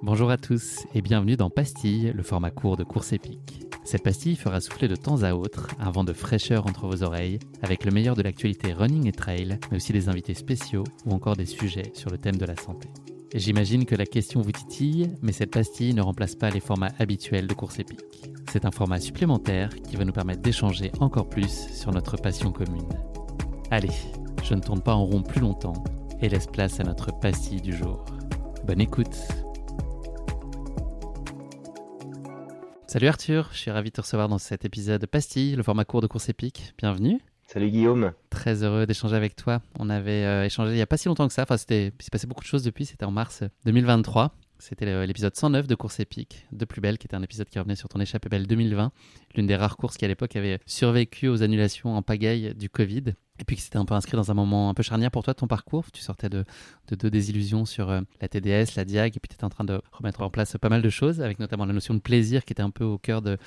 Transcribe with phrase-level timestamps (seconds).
[0.00, 3.66] Bonjour à tous et bienvenue dans Pastille, le format court de course épique.
[3.82, 7.40] Cette pastille fera souffler de temps à autre un vent de fraîcheur entre vos oreilles
[7.62, 11.34] avec le meilleur de l'actualité running et trail, mais aussi des invités spéciaux ou encore
[11.34, 12.88] des sujets sur le thème de la santé.
[13.34, 17.48] J'imagine que la question vous titille, mais cette pastille ne remplace pas les formats habituels
[17.48, 18.30] de course épique.
[18.52, 22.88] C'est un format supplémentaire qui va nous permettre d'échanger encore plus sur notre passion commune.
[23.72, 23.90] Allez,
[24.44, 25.82] je ne tourne pas en rond plus longtemps
[26.22, 28.04] et laisse place à notre pastille du jour.
[28.64, 29.16] Bonne écoute
[32.90, 36.00] Salut Arthur, je suis ravi de te recevoir dans cet épisode Pastille, le format court
[36.00, 36.72] de course épique.
[36.78, 37.20] Bienvenue.
[37.46, 38.12] Salut Guillaume.
[38.30, 39.60] Très heureux d'échanger avec toi.
[39.78, 41.42] On avait euh, échangé il n'y a pas si longtemps que ça.
[41.42, 42.86] Enfin, c'était, il s'est passé beaucoup de choses depuis.
[42.86, 44.32] C'était en mars 2023.
[44.58, 47.76] C'était l'épisode 109 de Course épique, de Plus Belle, qui était un épisode qui revenait
[47.76, 48.90] sur ton échappée belle 2020.
[49.34, 53.14] L'une des rares courses qui, à l'époque, avait survécu aux annulations en pagaille du Covid.
[53.40, 55.32] Et puis qui s'était un peu inscrit dans un moment un peu charnière pour toi
[55.32, 55.90] ton parcours.
[55.92, 56.44] Tu sortais de,
[56.88, 59.64] de deux désillusions sur euh, la TDS, la Diag, et puis tu étais en train
[59.64, 62.52] de remettre en place pas mal de choses, avec notamment la notion de plaisir qui
[62.52, 63.38] était un peu au cœur de,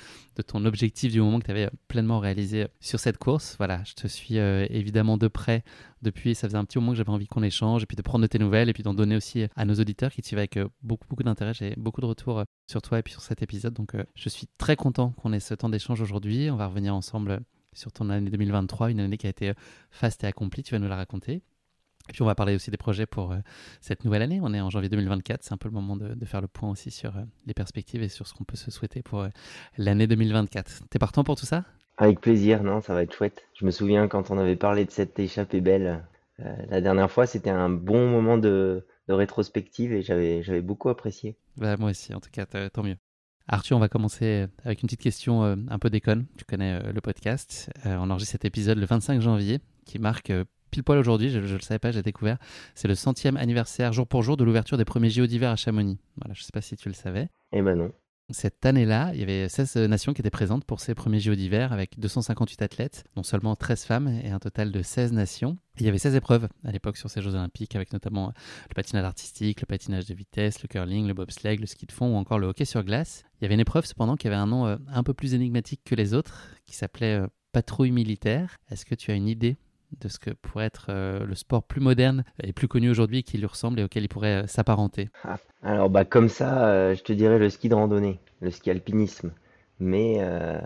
[0.46, 3.56] ton objectif du moment que tu avais pleinement réalisé sur cette course.
[3.58, 5.62] Voilà, je te suis euh, évidemment de près
[6.00, 6.34] depuis.
[6.34, 8.26] Ça faisait un petit moment que j'avais envie qu'on échange, et puis de prendre de
[8.26, 11.06] tes nouvelles, et puis d'en donner aussi à nos auditeurs qui suivent avec euh, beaucoup,
[11.08, 11.52] beaucoup d'intérêt.
[11.52, 13.74] J'ai beaucoup de retours euh, sur toi et puis sur cet épisode.
[13.74, 16.50] Donc euh, je suis très content qu'on ait ce temps d'échange aujourd'hui.
[16.50, 17.40] On va revenir ensemble
[17.72, 19.54] sur ton année 2023, une année qui a été euh,
[19.90, 20.62] faste et accomplie.
[20.62, 21.42] Tu vas nous la raconter.
[22.08, 23.38] Et puis on va parler aussi des projets pour euh,
[23.80, 24.40] cette nouvelle année.
[24.42, 25.42] On est en janvier 2024.
[25.42, 28.08] C'est un peu le moment de, faire le point aussi sur euh, les perspectives et
[28.08, 29.28] sur ce qu'on peut se souhaiter pour euh,
[29.78, 30.88] l'année 2024.
[30.90, 31.64] T'es partant pour tout ça?
[31.98, 33.42] Avec plaisir, non, ça va être chouette.
[33.54, 36.02] Je me souviens quand on avait parlé de cette échappée belle
[36.40, 41.36] euh, la dernière fois, c'était un bon moment de, de rétrospective et j'avais beaucoup apprécié.
[41.56, 42.96] Bah, Moi aussi, en tout cas, tant mieux.
[43.48, 46.26] Arthur, on va commencer avec une petite question euh, un peu déconne.
[46.38, 47.70] Tu connais euh, le podcast.
[47.86, 51.38] Euh, on enregistre cet épisode le 25 janvier qui marque euh, pile poil aujourd'hui, je
[51.38, 52.38] ne le savais pas, j'ai découvert.
[52.74, 55.98] C'est le centième anniversaire jour pour jour de l'ouverture des premiers JO d'hiver à Chamonix.
[56.16, 57.28] Voilà, je ne sais pas si tu le savais.
[57.52, 57.92] Eh ben non.
[58.32, 61.72] Cette année-là, il y avait 16 nations qui étaient présentes pour ces premiers JO d'hiver
[61.72, 65.58] avec 258 athlètes, dont seulement 13 femmes et un total de 16 nations.
[65.78, 68.32] Il y avait 16 épreuves à l'époque sur ces Jeux Olympiques avec notamment
[68.70, 72.14] le patinage artistique, le patinage de vitesse, le curling, le bobsleigh, le ski de fond
[72.14, 73.22] ou encore le hockey sur glace.
[73.40, 75.82] Il y avait une épreuve cependant qui avait un nom euh, un peu plus énigmatique
[75.84, 78.56] que les autres, qui s'appelait euh, patrouille militaire.
[78.70, 79.58] Est-ce que tu as une idée
[80.00, 83.38] de ce que pourrait être euh, le sport plus moderne et plus connu aujourd'hui qui
[83.38, 87.02] lui ressemble et auquel il pourrait euh, s'apparenter Ah, Alors bah comme ça, euh, je
[87.02, 89.32] te dirais le ski de randonnée, le ski alpinisme.
[89.80, 90.18] Mais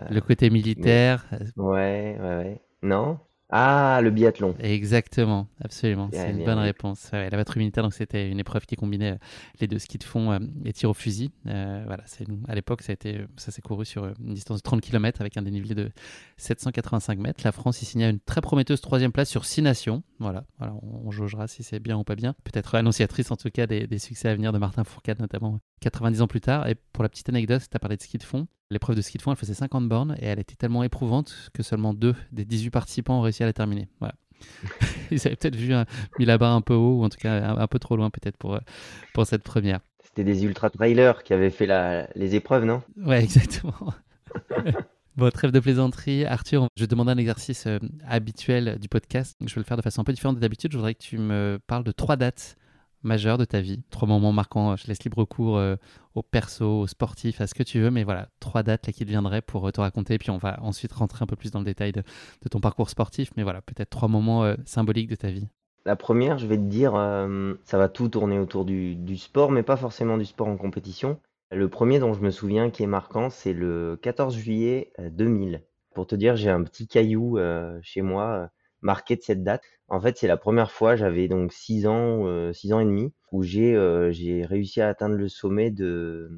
[0.09, 2.61] Le côté militaire, euh, ouais, ouais, ouais.
[2.83, 3.19] Non?
[3.49, 4.55] Ah, le biathlon.
[4.59, 6.09] Exactement, absolument.
[6.11, 6.63] C'est une bien, bonne bien.
[6.63, 7.09] réponse.
[7.13, 9.17] Ouais, la patrouille militaire, donc c'était une épreuve qui combinait euh,
[9.61, 11.31] les deux skis de fond euh, et tir au fusil.
[11.47, 14.63] Euh, voilà, c'est à l'époque, ça a été, ça s'est couru sur une distance de
[14.63, 15.91] 30 km avec un dénivelé de
[16.35, 17.41] 785 mètres.
[17.45, 20.03] La France y signa une très prometteuse troisième place sur six nations.
[20.19, 22.35] Voilà, voilà on, on jaugera si c'est bien ou pas bien.
[22.43, 26.21] Peut-être annonciatrice en tout cas des, des succès à venir de Martin Fourcade, notamment 90
[26.21, 26.67] ans plus tard.
[26.67, 28.47] Et pour la petite anecdote, tu as parlé de ski de fond.
[28.69, 31.63] L'épreuve de ski de fond, elle faisait 50 bornes et elle était tellement éprouvante que
[31.63, 33.87] seulement deux des 18 participants ont réussi à la terminer.
[33.99, 34.15] Voilà.
[35.11, 35.85] Ils avaient peut-être vu un,
[36.19, 38.09] mis la barre un peu haut ou en tout cas un, un peu trop loin
[38.09, 38.59] peut-être pour, euh,
[39.13, 39.79] pour cette première.
[40.03, 42.81] C'était des ultra-trailers qui avaient fait la, les épreuves, non?
[42.97, 43.93] Ouais, exactement.
[45.17, 46.25] Bon, trêve de plaisanterie.
[46.25, 49.35] Arthur, je vais demander un exercice euh, habituel du podcast.
[49.43, 50.71] Je vais le faire de façon un peu différente de d'habitude.
[50.71, 52.55] Je voudrais que tu me parles de trois dates
[53.01, 53.81] majeures de ta vie.
[53.89, 54.75] Trois moments marquants.
[54.75, 55.75] Je laisse libre cours euh,
[56.17, 57.91] au perso, au sportif, à ce que tu veux.
[57.91, 60.17] Mais voilà, trois dates là, qui te viendraient pour euh, te raconter.
[60.17, 62.03] Puis on va ensuite rentrer un peu plus dans le détail de,
[62.49, 63.29] ton parcours sportif.
[63.37, 65.47] Mais voilà, peut-être trois moments euh, symboliques de ta vie.
[65.85, 69.51] La première, je vais te dire, euh, ça va tout tourner autour du, du sport,
[69.51, 71.19] mais pas forcément du sport en compétition.
[71.51, 75.61] Le premier dont je me souviens qui est marquant, c'est le 14 juillet euh, 2000.
[75.93, 77.39] Pour te dire, j'ai un petit caillou
[77.81, 79.63] chez moi marqué de cette date.
[79.87, 83.13] En fait, c'est la première fois, j'avais donc 6 ans, euh, 6 ans et demi,
[83.31, 86.29] où j'ai euh, j'ai réussi à atteindre le sommet de,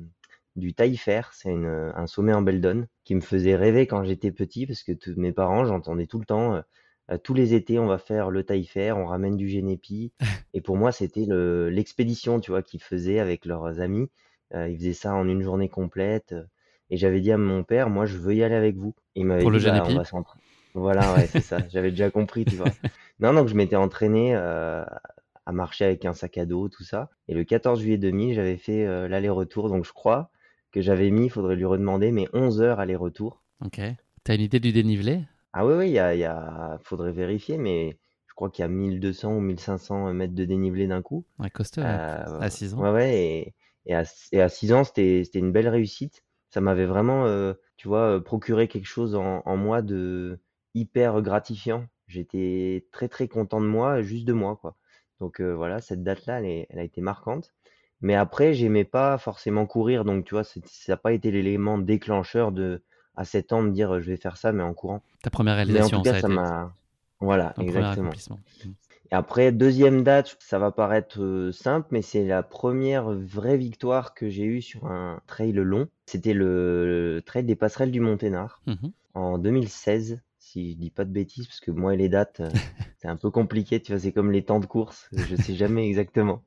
[0.56, 1.21] du Taillefer.
[1.33, 5.15] C'est un sommet en Beldon qui me faisait rêver quand j'étais petit parce que tous
[5.18, 6.56] mes parents, j'entendais tout le temps.
[6.56, 6.62] euh,
[7.12, 10.13] euh, tous les étés, on va faire le Taillefer, on ramène du Génépi.
[10.53, 14.09] Et pour moi, c'était le- l'expédition, tu vois, qu'ils faisaient avec leurs amis.
[14.53, 16.33] Euh, ils faisaient ça en une journée complète.
[16.33, 16.44] euh,
[16.91, 18.95] Et j'avais dit à mon père, moi, je veux y aller avec vous.
[19.15, 20.44] Il m'avait Pour le dit, bah, Génépi on va s'entraîner.
[20.80, 21.68] Voilà, ouais, c'est ça.
[21.70, 22.74] J'avais déjà compris, tu vois.
[23.20, 24.84] Non, donc je m'étais entraîné euh,
[25.46, 27.10] à marcher avec un sac à dos, tout ça.
[27.28, 29.70] Et le 14 juillet 2000, j'avais fait l'aller-retour.
[29.70, 30.31] Donc je crois
[30.72, 33.42] que j'avais mis, il faudrait lui redemander, mais 11 heures aller-retour.
[33.66, 33.81] Ok.
[34.24, 35.22] T'as une idée du dénivelé?
[35.54, 37.98] Ah oui, oui, il y a, y a, faudrait vérifier, mais
[38.28, 41.25] je crois qu'il y a 1200 ou 1500 mètres de dénivelé d'un coup.
[41.40, 42.82] Ouais, costaud, à 6 ans.
[42.82, 43.54] Ouais, ouais, et,
[43.88, 46.24] et, à, et à 6 ans, c'était une belle réussite.
[46.52, 47.25] Ça m'avait vraiment,
[47.78, 50.40] tu vois, procuré quelque chose en, en moi de
[50.75, 51.86] hyper gratifiant.
[52.07, 54.75] J'étais très très content de moi, juste de moi, quoi.
[55.19, 57.54] Donc voilà, cette date-là, elle, elle, a été marquante.
[58.01, 62.51] Mais après, j'aimais pas forcément courir, donc tu vois, ça n'a pas été l'élément déclencheur
[62.51, 62.81] de
[63.16, 65.04] à 7 ans de dire je vais faire ça, mais en courant.
[65.21, 66.74] Ta première réalisation, mais en tout cas, ça m'a.
[67.19, 68.12] Voilà, exactement.
[68.12, 68.69] Mmh.
[69.12, 74.30] Et après, deuxième date, ça va paraître simple, mais c'est la première vraie victoire que
[74.30, 75.89] j'ai eue sur un trail long.
[76.06, 81.12] C'était le, trail des passerelles du Monténard mmh en 2016 si je dis pas de
[81.12, 82.50] bêtises, parce que moi et les dates, euh,
[82.98, 85.88] c'est un peu compliqué, tu vois, c'est comme les temps de course, je sais jamais
[85.88, 86.44] exactement.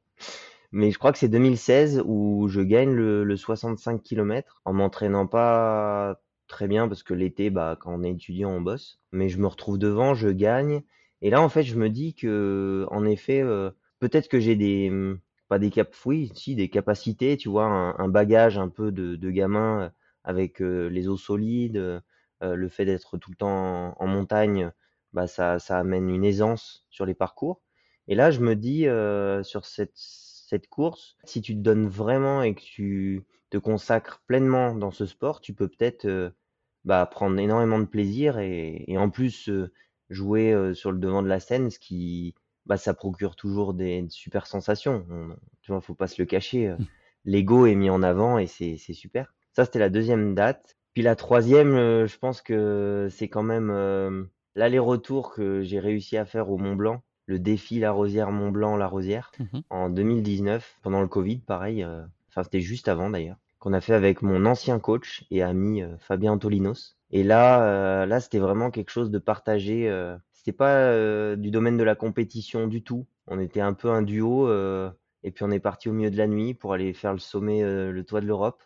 [0.73, 6.19] Mais je crois que c'est 2016 où je gagne le, 65 km en m'entraînant pas
[6.49, 8.99] très bien parce que l'été, bah, quand on est étudiant, on bosse.
[9.13, 10.83] Mais je me retrouve devant, je gagne.
[11.21, 13.71] Et là, en fait, je me dis que, en effet, euh,
[14.01, 14.91] peut-être que j'ai des,
[15.49, 19.31] pas des cap, oui, si, des capacités, tu vois, un, bagage un peu de, de
[19.31, 19.89] gamin euh,
[20.25, 22.03] avec les os solides,
[22.43, 24.73] euh, le fait d'être tout le temps en, montagne,
[25.13, 27.63] bah, ça, amène une aisance sur les parcours.
[28.09, 32.55] Et là, je me dis, euh, sur cette, course, si tu te donnes vraiment et
[32.55, 36.31] que tu te consacres pleinement dans ce sport, tu peux peut-être euh,
[36.85, 39.51] bah, prendre énormément de plaisir et, en plus
[40.11, 42.35] jouer sur le devant de la scène, ce qui,
[42.67, 45.07] bah, ça procure toujours des, super sensations.
[45.63, 46.69] tu vois, faut pas se le cacher.
[46.69, 46.87] Mmh.
[47.25, 49.33] L'ego est mis en avant et c'est super.
[49.53, 50.77] Ça, c'était la deuxième date.
[50.95, 54.25] Puis la troisième, euh, je pense que c'est quand même euh,
[54.55, 58.77] l'aller-retour que j'ai réussi à faire au Mont Blanc, le défi La Rosière Mont Blanc
[58.77, 61.83] La Rosière mmh en 2019 pendant le Covid, pareil.
[61.83, 65.83] Euh, enfin, c'était juste avant d'ailleurs, qu'on a fait avec mon ancien coach et ami
[65.99, 66.99] Fabien Antolinos.
[67.11, 69.91] Et là, là, c'était vraiment quelque chose de partagé.
[70.33, 73.07] c'était pas du domaine de la compétition du tout.
[73.27, 74.51] On était un peu un duo.
[75.23, 77.63] et puis on est parti au milieu de la nuit pour aller faire le sommet,
[77.63, 78.63] le toit de l'Europe,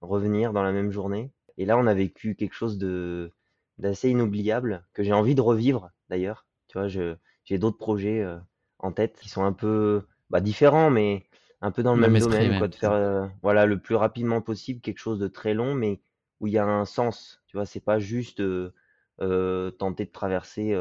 [0.00, 1.32] revenir dans la même journée.
[1.58, 3.32] Et là, on a vécu quelque chose de
[3.78, 6.46] d'assez inoubliable que j'ai envie de revivre d'ailleurs.
[6.68, 8.38] Tu vois, j'ai d'autres projets euh,
[8.78, 11.26] en tête qui sont un peu bah, différents, mais
[11.60, 14.80] un peu dans le même, domaine, quoi, de faire euh, voilà le plus rapidement possible
[14.80, 16.00] quelque chose de très long, mais
[16.40, 17.42] où il y a un sens.
[17.46, 20.76] Tu vois, c'est pas juste euh, tenter de traverser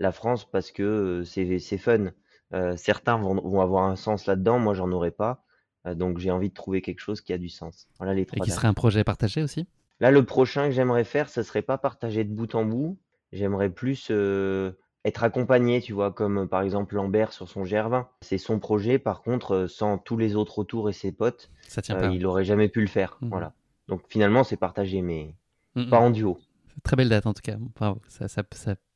[0.00, 2.12] la France parce que c'est fun.
[2.76, 5.44] certains vont, vont avoir un sens là-dedans, moi j'en aurais pas.
[5.84, 7.86] donc j'ai envie de trouver quelque chose qui a du sens.
[7.98, 8.44] Voilà les trois.
[8.44, 9.68] Et qui serait un projet partagé aussi?
[10.00, 12.98] Là, le prochain que j'aimerais faire, ce serait pas partager de bout en bout.
[13.32, 14.72] J'aimerais plus euh,
[15.04, 18.06] être accompagné, tu vois, comme par exemple Lambert sur son GR20.
[18.20, 21.50] C'est son projet, par contre, euh, sans tous les autres autour et ses potes,
[21.90, 23.16] euh, il aurait jamais pu le faire.
[23.20, 23.28] Mmh.
[23.28, 23.52] Voilà.
[23.88, 25.34] Donc finalement, c'est partagé, mais
[25.76, 26.04] mmh, pas mmh.
[26.04, 26.38] en duo.
[26.82, 27.56] Très belle date en tout cas.
[28.08, 28.44] Ça,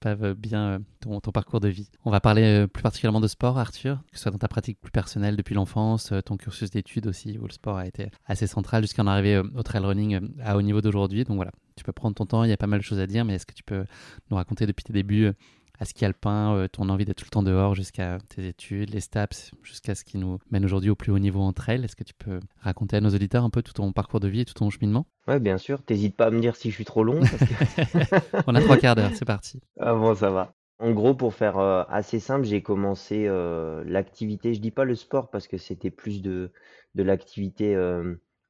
[0.00, 1.90] pave bien euh, ton, ton, parcours de vie.
[2.04, 4.80] On va parler euh, plus particulièrement de sport, Arthur, que ce soit dans ta pratique
[4.80, 8.46] plus personnelle depuis l'enfance, euh, ton cursus d'études aussi, où le sport a été assez
[8.46, 11.24] central jusqu'à en arriver au trail running à haut niveau d'aujourd'hui.
[11.24, 13.06] Donc voilà, tu peux prendre ton temps, il y a pas mal de choses à
[13.06, 13.84] dire, mais est-ce que tu peux
[14.30, 15.32] nous raconter depuis tes débuts
[15.80, 19.00] à ski alpin, euh, ton envie d'être tout le temps dehors jusqu'à tes études, les
[19.00, 21.84] STAPS, jusqu'à ce qui nous mène aujourd'hui au plus haut niveau entre elles.
[21.84, 24.40] Est-ce que tu peux raconter à nos auditeurs un peu tout ton parcours de vie
[24.40, 25.06] et tout ton cheminement?
[25.26, 25.82] Ouais, bien sûr.
[25.82, 27.20] T'hésites pas à me dire si je suis trop long.
[28.46, 29.60] On a trois quarts d'heure, c'est parti.
[29.80, 30.52] Ah bon, ça va.
[30.78, 34.94] En gros, pour faire euh, assez simple, j'ai commencé euh, l'activité, je dis pas le
[34.94, 36.52] sport parce que c'était plus de,
[36.94, 37.74] de l'activité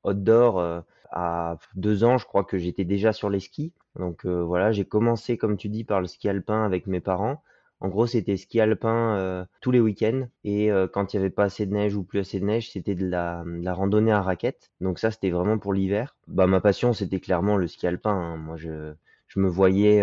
[0.04, 0.82] outdoor.
[1.10, 3.72] À deux ans, je crois que j'étais déjà sur les skis.
[3.98, 7.42] Donc euh, voilà, j'ai commencé, comme tu dis, par le ski alpin avec mes parents.
[7.80, 10.28] En gros, c'était ski alpin euh, tous les week-ends.
[10.44, 12.70] Et euh, quand il n'y avait pas assez de neige ou plus assez de neige,
[12.70, 14.70] c'était de la, randonnée à raquettes.
[14.80, 16.16] Donc ça, c'était vraiment pour l'hiver.
[16.28, 18.12] Bah, ma passion, c'était clairement le ski alpin.
[18.12, 18.36] Hein.
[18.36, 18.92] Moi, je,
[19.28, 20.02] je me voyais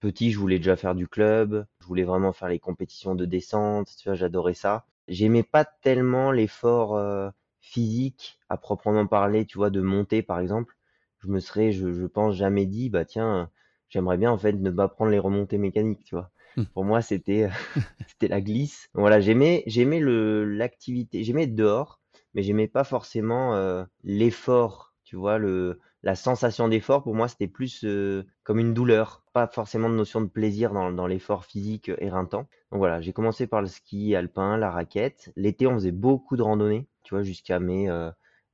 [0.00, 1.66] petit, je voulais déjà faire du club.
[1.80, 3.88] Je voulais vraiment faire les compétitions de descente.
[3.96, 4.84] Tu vois, j'adorais ça.
[5.06, 6.98] J'aimais pas tellement l'effort
[7.68, 10.74] physique à proprement parler, tu vois, de monter par exemple
[11.20, 13.50] je me serais, je, je pense, jamais dit, bah tiens,
[13.88, 16.30] j'aimerais bien en fait ne pas prendre les remontées mécaniques, tu vois.
[16.56, 16.64] Mmh.
[16.74, 17.48] Pour moi, c'était
[18.08, 18.88] c'était la glisse.
[18.94, 22.00] Voilà, j'aimais j'aimais le l'activité, j'aimais être dehors,
[22.34, 27.02] mais j'aimais pas forcément euh, l'effort, tu vois, le la sensation d'effort.
[27.02, 30.92] Pour moi, c'était plus euh, comme une douleur, pas forcément de notion de plaisir dans,
[30.92, 32.46] dans l'effort physique éreintant.
[32.70, 35.32] Donc voilà, j'ai commencé par le ski alpin, la raquette.
[35.34, 37.88] L'été, on faisait beaucoup de randonnées, tu vois, jusqu'à mes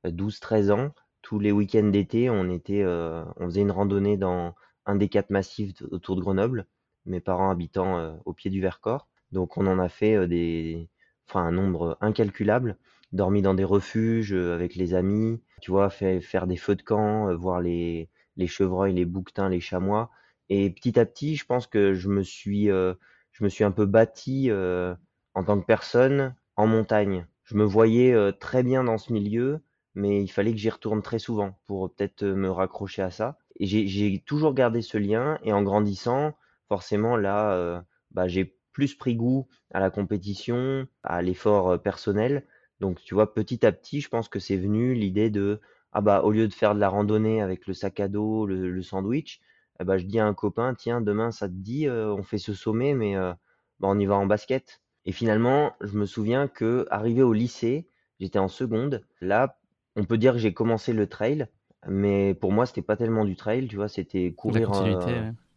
[0.05, 4.55] 12-13 euh, ans tous les week-ends d'été, on était, euh, on faisait une randonnée dans
[4.85, 6.67] un des quatre massifs autour de Grenoble,
[7.05, 9.09] mes parents habitant euh, au pied du Vercors.
[9.33, 10.87] Donc on en a fait euh, des,
[11.27, 12.77] enfin un nombre incalculable,
[13.11, 17.59] dormi dans des refuges avec les amis, tu vois, faire des feux de camp, voir
[17.59, 20.11] les, les chevreuils, les bouquetins, les chamois.
[20.47, 23.85] Et petit à petit, je pense que je me suis, je me suis un peu
[23.85, 27.25] bâti en tant que personne en montagne.
[27.45, 29.61] Je me voyais très bien dans ce milieu,
[29.93, 33.37] mais il fallait que j'y retourne très souvent pour peut-être me raccrocher à ça.
[33.59, 36.35] Et j'ai toujours gardé ce lien, et en grandissant,
[36.67, 42.45] forcément, là, bah, j'ai plus pris goût à la compétition, à l'effort personnel.
[42.79, 45.61] Donc, tu vois, petit à petit, je pense que c'est venu l'idée de,
[45.93, 48.81] ah bah, au lieu de faire de la randonnée avec le sac à dos, le,
[48.81, 49.39] sandwich,
[49.79, 52.53] eh bah, je dis à un copain, tiens, demain, ça te dit, on fait ce
[52.53, 53.37] sommet, mais bah,
[53.81, 54.81] on y va en basket.
[55.05, 57.87] Et finalement, je me souviens que arrivé au lycée,
[58.19, 59.03] j'étais en seconde.
[59.21, 59.57] Là,
[59.95, 61.47] on peut dire que j'ai commencé le trail,
[61.87, 64.71] mais pour moi, c'était pas tellement du trail, tu vois, c'était courir.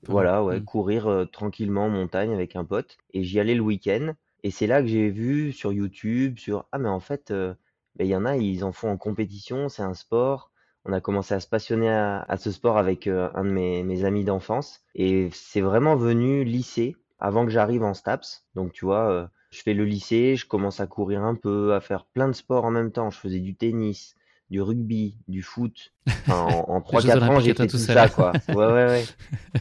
[0.07, 0.65] Voilà, ouais, mmh.
[0.65, 2.99] courir tranquillement en montagne avec un pote.
[3.13, 4.13] Et j'y allais le week-end.
[4.45, 8.07] Et c'est là que j'ai vu sur YouTube, sur ah mais en fait, bah, il
[8.07, 10.53] y en a, ils en font en compétition, c'est un sport.
[10.85, 14.25] On a commencé à se passionner à, ce sport avec un de mes, mes amis
[14.25, 14.83] d'enfance.
[14.95, 18.47] Et c'est vraiment venu lycée, avant que j'arrive en STAPS.
[18.55, 22.05] Donc tu vois, je fais le lycée, je commence à courir un peu, à faire
[22.05, 23.11] plein de sports en même temps.
[23.11, 24.15] Je faisais du tennis,
[24.51, 25.93] du rugby, du foot.
[26.29, 26.33] en,
[26.69, 28.33] en 3-4 ans, j'ai fait tout ça, quoi.
[28.49, 29.05] Ouais, ouais, ouais.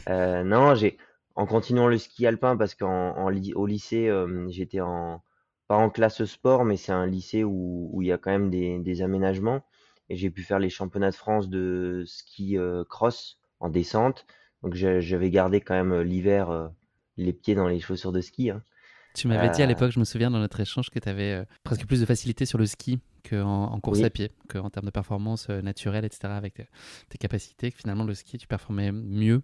[0.08, 0.98] Euh, non, j'ai,
[1.34, 5.22] en continuant le ski alpin, parce qu'en au lycée, euh, j'étais en,
[5.68, 8.50] pas en classe sport, mais c'est un lycée où, où il y a quand même
[8.50, 9.64] des, des aménagements.
[10.10, 14.26] Et j'ai pu faire les championnats de France de ski euh, cross en descente.
[14.62, 16.70] Donc j'avais gardé quand même l'hiver
[17.16, 18.50] les pieds dans les chaussures de ski.
[18.50, 18.62] Hein.
[19.14, 21.86] Tu m'avais dit à l'époque, je me souviens dans notre échange, que tu avais presque
[21.86, 25.48] plus de facilité sur le ski qu'en en course à pied, qu'en termes de performance
[25.50, 26.68] euh, naturelle, etc., avec
[27.08, 29.42] tes, capacités, que finalement le ski, tu performais mieux.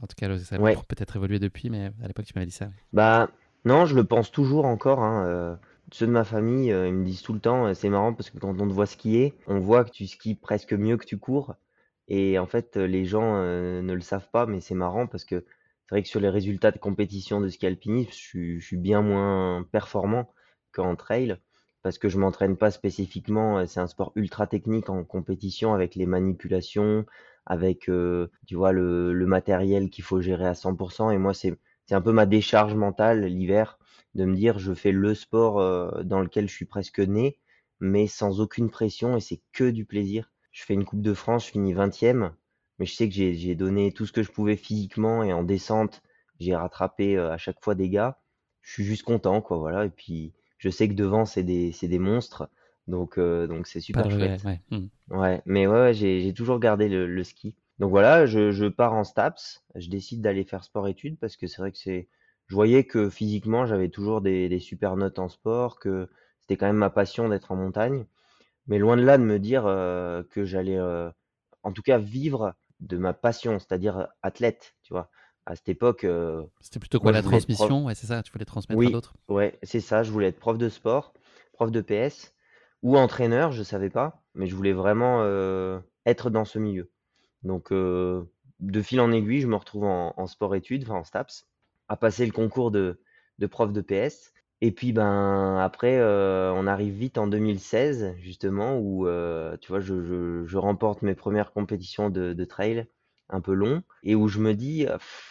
[0.00, 2.70] En tout cas, ça a peut-être évolué depuis, mais à l'époque, tu m'avais dit ça.
[2.92, 3.30] Bah,
[3.64, 5.00] non, je le pense toujours encore.
[5.00, 5.54] Hein, euh,
[5.92, 8.38] ceux de ma famille, euh, ils me disent tout le temps, c'est marrant parce que
[8.38, 11.54] quand on te voit skier, on voit que tu skis presque mieux que tu cours.
[12.08, 15.44] Et en fait, les gens ne le savent pas, mais c'est marrant parce que
[15.92, 19.62] c'est vrai que sur les résultats de compétition de ski alpinisme, je, suis bien moins
[19.72, 20.32] performant
[20.72, 21.36] qu'en trail
[21.82, 23.58] parce que je m'entraîne pas spécifiquement.
[23.58, 27.04] Euh, c'est un sport ultra technique en compétition avec les manipulations,
[27.44, 31.12] avec euh, tu vois le, le matériel qu'il faut gérer à 100%.
[31.12, 33.78] Et moi, c'est c'est un peu ma décharge mentale l'hiver
[34.14, 37.38] de me dire je fais le sport euh, dans lequel je suis presque né,
[37.80, 40.32] mais sans aucune pression et c'est que du plaisir.
[40.52, 42.32] Je fais une Coupe de France, je finis 20e,
[42.78, 46.02] mais je sais que j'ai donné tout ce que je pouvais physiquement et en descente,
[46.40, 48.18] j'ai rattrapé à chaque fois des gars.
[48.62, 49.84] Je suis juste content, quoi, voilà.
[49.84, 52.48] Et puis, je sais que devant, c'est des, des monstres.
[52.88, 54.42] Donc, euh, donc c'est super chouette.
[54.70, 54.86] Hmm.
[55.10, 55.42] Ouais.
[55.44, 57.54] mais ouais, j'ai toujours gardé le, ski.
[57.78, 59.64] Donc voilà, je, je, pars en STAPS.
[59.74, 62.08] Je décide d'aller faire sport-études parce que c'est vrai que c'est.
[62.46, 66.08] Je voyais que physiquement, j'avais toujours des, des, super notes en sport, que
[66.40, 68.04] c'était quand même ma passion d'être en montagne.
[68.66, 71.10] Mais loin de là de me dire euh, que j'allais, euh,
[71.62, 75.10] en tout cas, vivre de ma passion, c'est-à-dire athlète, tu vois
[75.46, 76.04] à cette époque.
[76.04, 77.86] Euh, C'était plutôt quoi la transmission?
[77.86, 79.14] Ouais, c'est ça, tu voulais transmettre oui, à d'autres?
[79.28, 81.14] Ouais, c'est ça, je voulais être prof de sport,
[81.52, 82.34] prof de PS
[82.82, 86.90] ou entraîneur, je savais pas, mais je voulais vraiment euh, être dans ce milieu.
[87.44, 88.24] Donc, euh,
[88.60, 91.46] de fil en aiguille, je me retrouve en, sport-études, enfin en STAPS,
[91.88, 93.00] à passer le concours de,
[93.38, 94.32] de prof de PS.
[94.64, 99.08] Et puis, ben, après, on arrive vite en 2016, justement, où,
[99.60, 102.86] tu vois, je, je, remporte mes premières compétitions de, de trail
[103.28, 104.86] un peu long et où je me dis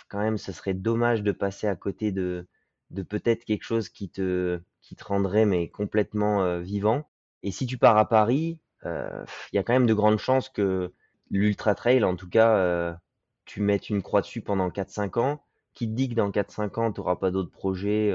[0.09, 2.45] quand même ce serait dommage de passer à côté de,
[2.89, 7.07] de peut-être quelque chose qui te, qui te rendrait mais complètement vivant.
[7.41, 10.91] Et si tu pars à Paris, il y a quand même de grandes chances que
[11.29, 12.99] l'ultra trail, en tout cas,
[13.45, 15.41] tu mettes une croix dessus pendant 4-5 ans.
[15.73, 18.13] Qui te dit que dans 4-5 ans, tu n'auras pas d'autres projets,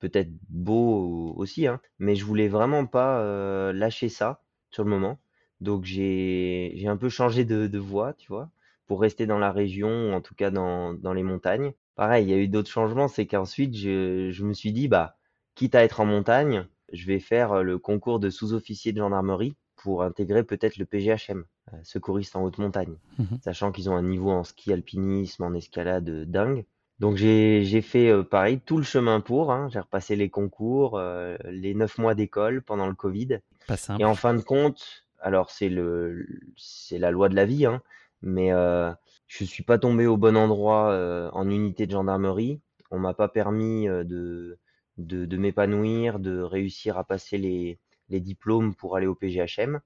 [0.00, 1.80] peut-être beaux aussi, hein.
[1.98, 5.18] mais je voulais vraiment pas lâcher ça sur le moment.
[5.60, 8.50] Donc j'ai un peu changé de, de voie, tu vois
[8.90, 11.74] pour rester dans la région, ou en tout cas dans, dans les montagnes.
[11.94, 15.16] Pareil, il y a eu d'autres changements, c'est qu'ensuite je, je me suis dit, bah,
[15.54, 19.54] quitte à être en montagne, je vais faire euh, le concours de sous-officier de gendarmerie
[19.76, 24.02] pour intégrer peut-être le PGHM, euh, secouriste en haute montagne, mmh sachant qu'ils ont un
[24.02, 26.66] niveau en ski alpinisme, en escalade dingue.
[27.00, 29.52] Donc j'ai fait euh, pareil tout le chemin pour.
[29.52, 29.68] Hein.
[29.72, 31.00] J'ai repassé les concours,
[31.44, 33.40] les neuf mois d'école pendant le Covid.
[33.66, 34.00] Pas simple.
[34.00, 36.26] Et en fin de compte, alors c'est le
[36.56, 37.66] c'est la loi de la vie.
[37.66, 37.82] Hein
[38.22, 38.92] mais euh,
[39.26, 42.60] je suis pas tombé au bon endroit euh, en unité de gendarmerie.
[42.90, 44.58] On m'a pas permis euh, de,
[44.98, 47.78] de, de m'épanouir, de réussir à passer les,
[48.08, 49.80] les diplômes pour aller au PGHM.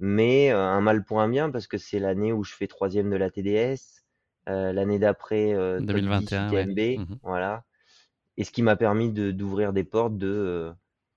[0.00, 3.10] Mais euh, un mal pour un bien parce que c'est l'année où je fais troisième
[3.10, 3.76] de la TDS, euh,
[4.48, 6.64] l'année d'après 2021 ouais.
[6.64, 7.64] TMB, mmh voilà.
[8.36, 10.72] Et ce qui m'a permis de d'ouvrir des portes de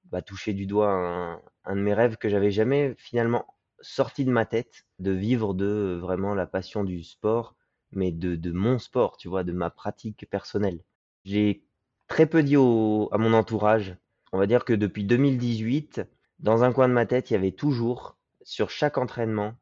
[0.05, 3.45] bah, toucher du doigt un, un de mes rêves que j'avais jamais finalement
[3.81, 7.55] sorti de ma tête, de vivre de vraiment la passion du sport,
[7.91, 10.83] mais de, de mon sport, tu vois, de ma pratique personnelle.
[11.25, 11.63] J'ai
[12.07, 13.95] très peu dit au, à mon entourage.
[14.31, 16.01] On va dire que depuis 2018,
[16.39, 19.55] dans un coin de ma tête, il y avait toujours, sur chaque entraînement,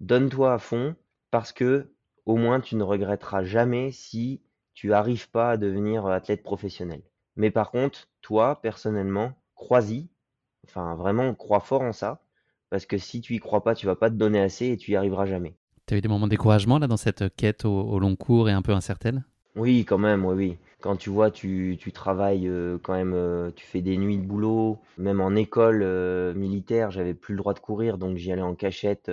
[0.00, 0.94] donne-toi à fond,
[1.30, 1.91] parce que
[2.26, 4.40] au moins tu ne regretteras jamais si
[4.74, 7.02] tu arrives pas à devenir athlète professionnel.
[7.36, 10.08] Mais par contre, toi, personnellement, crois-y.
[10.66, 12.22] Enfin, vraiment, crois fort en ça.
[12.70, 14.92] Parce que si tu y crois pas, tu vas pas te donner assez et tu
[14.92, 15.54] y arriveras jamais.
[15.86, 18.52] Tu as eu des moments de découragement là dans cette quête au, long cours et
[18.52, 19.24] un peu incertaine?
[19.56, 20.58] Oui, quand même, oui, oui.
[20.80, 24.24] Quand tu vois, tu, tu travailles euh, quand même, euh, tu fais des nuits de
[24.24, 24.78] boulot.
[24.96, 28.54] Même en école euh, militaire, j'avais plus le droit de courir, donc j'y allais en
[28.54, 29.10] cachette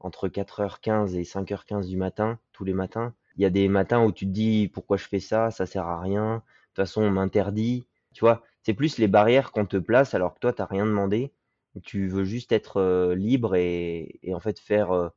[0.00, 3.14] entre 4h15 et 5h15 du matin, tous les matins.
[3.36, 5.86] Il y a des matins où tu te dis pourquoi je fais ça, ça sert
[5.86, 6.36] à rien.
[6.36, 7.86] De toute façon, on m'interdit.
[8.14, 10.86] Tu vois, c'est plus les barrières qu'on te place alors que toi, tu n'as rien
[10.86, 11.32] demandé.
[11.82, 15.10] Tu veux juste être euh, libre et, en fait faire euh,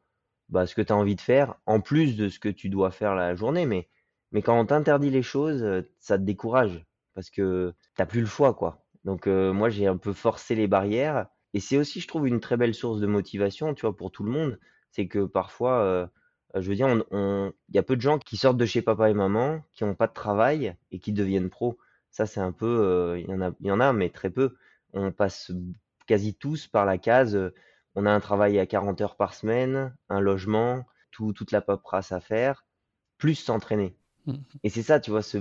[0.50, 2.92] bah, ce que tu as envie de faire, en plus de ce que tu dois
[2.92, 3.66] faire la journée.
[3.66, 3.88] Mais,
[4.34, 8.22] mais quand on t'interdit les choses, euh, ça te décourage parce que tu n'as plus
[8.22, 8.54] le choix.
[8.54, 8.86] quoi.
[9.06, 11.28] Donc moi, j'ai un peu forcé les barrières.
[11.54, 14.24] Et c'est aussi, je trouve, une très belle source de motivation, tu vois, pour tout
[14.24, 14.60] le monde.
[14.92, 16.10] C'est que parfois,
[16.56, 19.10] je veux dire, il on, y a peu de gens qui sortent de chez papa
[19.10, 21.78] et maman, qui n'ont pas de travail et qui deviennent pros.
[22.12, 24.56] Ça, c'est un peu, il y en a, il y en a, mais très peu.
[24.94, 25.52] On passe
[26.08, 27.38] quasi tous par la case.
[27.96, 32.12] on a un travail à 40 heures par semaine, un logement, tout, toute la paperasse
[32.12, 32.66] à faire,
[33.18, 33.96] plus s'entraîner.
[34.26, 34.36] Mmh.
[34.64, 35.38] Et c'est ça, tu vois, ce,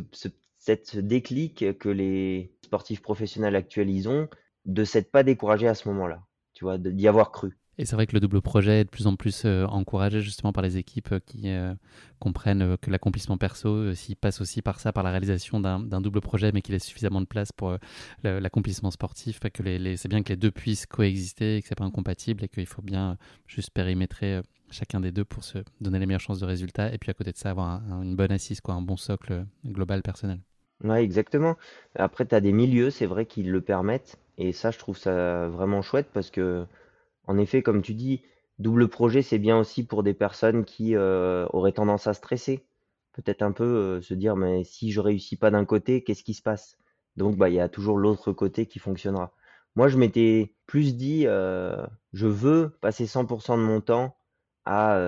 [0.58, 4.28] cette déclic que les sportifs professionnels actuels ils ont,
[4.66, 6.22] de s'être pas découragé à ce moment-là,
[6.52, 7.56] tu vois, d'y avoir cru.
[7.80, 10.52] Et c'est vrai que le double projet est de plus en plus euh, encouragé justement
[10.52, 11.72] par les équipes euh, qui euh,
[12.18, 16.50] comprennent que l'accomplissement perso, s'il passe aussi par ça, par la réalisation d'un double projet,
[16.52, 17.76] mais qu'il ait suffisamment de place pour
[18.24, 22.42] l'accomplissement sportif, que c'est bien que les deux puissent coexister, et que c'est pas incompatible,
[22.42, 23.16] et qu'il faut bien
[23.46, 27.10] juste périmétrer chacun des deux pour se donner les meilleures chances de résultat, et puis
[27.10, 30.40] à côté de ça, avoir une bonne assise, quoi, un bon socle global personnel.
[30.82, 31.56] Ouais, exactement.
[31.94, 35.46] Après, tu as des milieux, c'est vrai, qui le permettent, et ça, je trouve ça
[35.46, 36.66] vraiment chouette parce que
[37.28, 38.22] en effet, comme tu dis,
[38.58, 42.66] double projet, c'est bien aussi pour des personnes qui euh, auraient tendance à stresser.
[43.12, 46.34] Peut-être un peu euh, se dire, mais si je réussis pas d'un côté, qu'est-ce qui
[46.34, 46.78] se passe?
[47.16, 49.32] Donc, bah, il y a toujours l'autre côté qui fonctionnera.
[49.76, 54.16] Moi, je m'étais plus dit, euh, je veux passer 100% de mon temps
[54.64, 54.98] à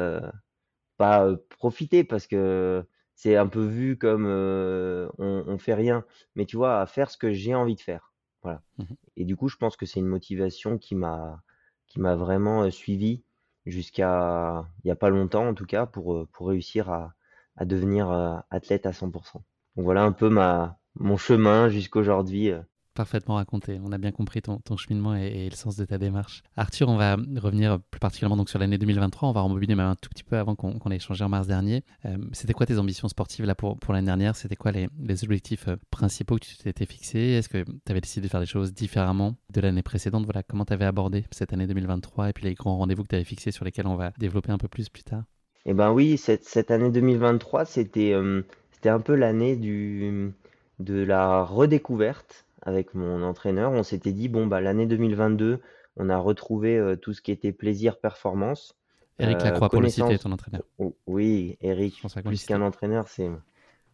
[0.97, 6.05] pas profiter parce que c'est un peu vu comme on, on fait rien,
[6.35, 8.13] mais tu vois, à faire ce que j'ai envie de faire.
[8.43, 8.63] Voilà.
[8.79, 8.85] Mmh
[9.17, 11.43] Et du coup, je pense que c'est une motivation qui m'a
[11.91, 13.23] qui m'a vraiment suivi
[13.67, 17.15] jusqu'à il n'y a pas longtemps en tout cas pour, pour réussir à,
[17.57, 18.11] à devenir
[18.51, 19.43] athlète à 100%.
[19.77, 22.53] Donc voilà un peu ma, mon chemin jusqu'aujourd'hui
[22.95, 23.81] parfaitement raconté.
[23.83, 26.43] On a bien compris ton, cheminement et, le sens de ta démarche.
[26.57, 29.29] Arthur, on va revenir plus particulièrement donc sur l'année 2023.
[29.29, 31.85] On va rembobiner même un tout petit peu avant qu'on ait échangé en mars dernier.
[32.05, 34.37] Euh, c'était quoi tes ambitions sportives là pour, pour l'année dernière?
[34.37, 34.89] C'était quoi les,
[35.25, 37.33] objectifs euh, principaux que tu t'étais fixés?
[37.33, 40.25] Est-ce que tu avais décidé de faire des choses différemment de l'année précédente?
[40.25, 43.17] Voilà, comment tu avais abordé cette année 2023 et puis les grands rendez-vous que tu
[43.17, 45.25] avais fixés sur lesquels on va développer un peu plus plus tard?
[45.67, 48.43] Eh ben oui, cette, cette année 2023, c'était euh,
[48.85, 53.73] un peu l'année de la redécouverte avec mon entraîneur.
[53.73, 55.61] On s'était dit, bon, bah, l'année 2022,
[55.97, 58.77] on a retrouvé euh, tout ce qui était plaisir, performance.
[59.19, 60.63] Eric Lacroix, pour le citer, ton entraîneur.
[61.07, 63.31] Oui, Eric, plus qu'un entraîneur, c'est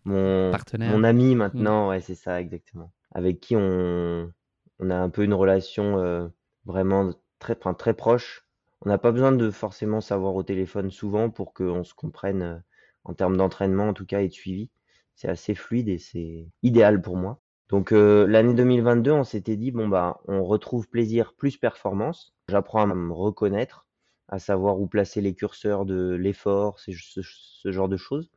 [0.04, 0.92] mon, Partenaire.
[0.92, 1.88] mon ami maintenant.
[1.88, 2.92] Ouais, c'est ça, exactement.
[3.12, 4.32] Avec qui on,
[4.78, 6.28] on a un peu une relation euh,
[6.64, 8.46] vraiment très, très proche.
[8.82, 12.56] On n'a pas besoin de forcément savoir au téléphone souvent pour qu'on se comprenne euh,
[13.04, 14.70] en termes d'entraînement, en tout cas, et de suivi.
[15.14, 17.40] C'est assez fluide et c'est idéal pour moi.
[17.68, 22.34] Donc euh, l'année 2022, on s'était dit bon bah on retrouve plaisir plus performance.
[22.48, 23.86] J'apprends à me reconnaître,
[24.28, 28.30] à savoir où placer les curseurs de l'effort, ce, ce, genre de choses.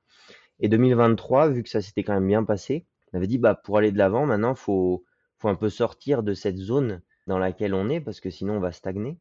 [0.59, 3.77] Et 2023, vu que ça s'était quand même bien passé, on avait dit bah pour
[3.77, 5.05] aller de l'avant, maintenant faut
[5.37, 8.59] faut un peu sortir de cette zone dans laquelle on est parce que sinon on
[8.59, 9.19] va stagner.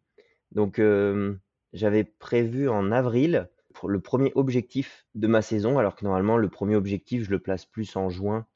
[0.52, 1.36] Donc euh,
[1.74, 6.48] j'avais prévu en avril pour le premier objectif de ma saison, alors que normalement le
[6.48, 8.46] premier objectif je le place plus en juin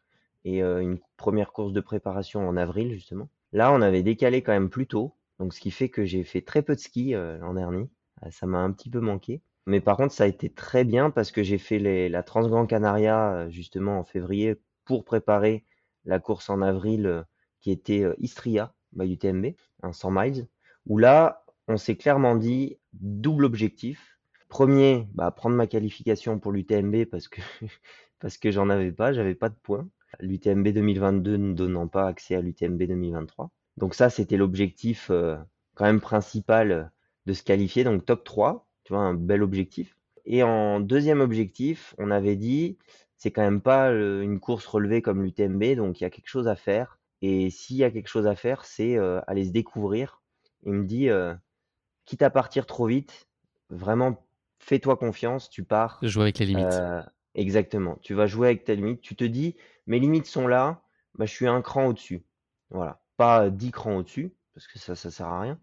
[0.45, 3.29] et une première course de préparation en avril justement.
[3.53, 6.43] Là, on avait décalé quand même plus tôt, donc ce qui fait que j'ai fait
[6.43, 7.91] très peu de ski l'an dernier.
[8.21, 9.43] Ah, ça m'a un petit peu manqué.
[9.67, 12.67] Mais par contre, ça a été très bien parce que j'ai fait les, la Transgran
[12.67, 15.65] Canaria justement en février pour préparer
[16.05, 17.25] la course en avril
[17.61, 20.49] qui était Istria by UTMB, un 100 miles,
[20.87, 24.19] où là, on s'est clairement dit double objectif.
[24.49, 27.41] Premier, bah, prendre ma qualification pour l'UTMB parce que
[28.21, 29.89] parce que j'en avais pas, j'avais pas de points
[30.21, 33.51] l'UTMB 2022 ne donnant pas accès à l'UTMB 2023.
[33.77, 35.11] Donc ça, c'était l'objectif
[35.75, 36.91] quand même principal
[37.27, 39.97] de se qualifier, donc top 3, tu vois, un bel objectif.
[40.25, 42.77] Et en deuxième objectif, on avait dit,
[43.17, 46.49] c'est quand même pas une course relevée comme l'UTMB, donc il y a quelque chose
[46.49, 46.99] à faire.
[47.23, 50.21] Et s'il y a quelque chose à faire, c'est aller se découvrir.
[50.65, 51.09] Il me dit,
[52.05, 53.29] quitte à partir trop vite,
[53.71, 54.27] vraiment
[54.59, 55.99] fais-toi confiance, tu pars.
[56.03, 56.81] Jouer avec les limites.
[57.35, 57.99] exactement.
[58.03, 59.01] Tu vas jouer avec tes limites.
[59.01, 60.83] Tu te dis, mes limites sont là,
[61.17, 62.25] bah, je suis un cran au-dessus.
[62.71, 63.03] Voilà.
[63.17, 65.59] Pas dix crans au-dessus, parce que ça, ça sert à rien.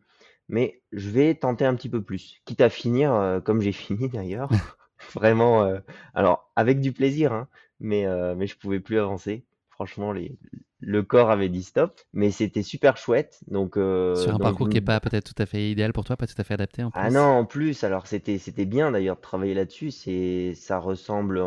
[0.47, 2.41] Mais je vais tenter un petit peu plus.
[2.45, 4.49] Quitte à finir euh, comme j'ai fini d'ailleurs.
[5.13, 5.79] Vraiment, euh,
[6.13, 7.47] alors avec du plaisir, hein,
[7.79, 9.45] mais, euh, mais je pouvais plus avancer.
[9.69, 10.38] Franchement, les,
[10.82, 13.39] le corps avait dit stop, mais c'était super chouette.
[13.47, 16.27] Donc, Sur un parcours qui n'est pas peut-être tout à fait idéal pour toi, pas
[16.27, 17.08] tout à fait adapté en ah plus.
[17.08, 19.91] Ah non, en plus, alors c'était c'était bien d'ailleurs de travailler là-dessus.
[19.91, 21.41] C'est ça ressemble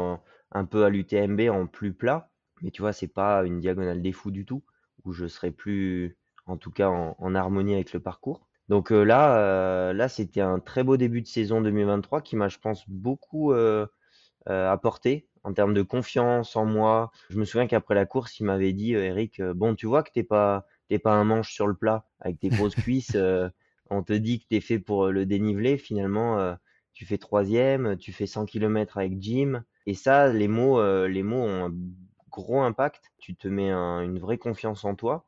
[0.53, 2.32] un peu à l'UTMB en plus plat,
[2.63, 4.63] mais tu vois, c'est pas une diagonale des fous du tout,
[5.05, 8.49] où je serais plus, en tout cas, en harmonie avec le parcours.
[8.69, 12.49] Donc euh, là, euh, là, c'était un très beau début de saison 2023 qui m'a,
[12.49, 13.87] je pense, beaucoup euh,
[14.47, 17.11] apporté en termes de confiance en moi.
[17.31, 20.23] Je me souviens qu'après la course, il m'avait dit, Eric, bon, tu vois que t'es
[20.23, 23.17] pas, t'es pas un manche sur le plat avec tes grosses cuisses.
[23.91, 25.77] on te dit que tu es fait pour le dénivelé.
[25.79, 26.57] Finalement,
[26.95, 29.65] tu fais troisième, tu fais 100 km avec Jim.
[29.87, 31.75] Et ça, les mots, les mots ont
[32.33, 33.13] gros impact.
[33.19, 35.27] Tu te mets une vraie confiance en toi.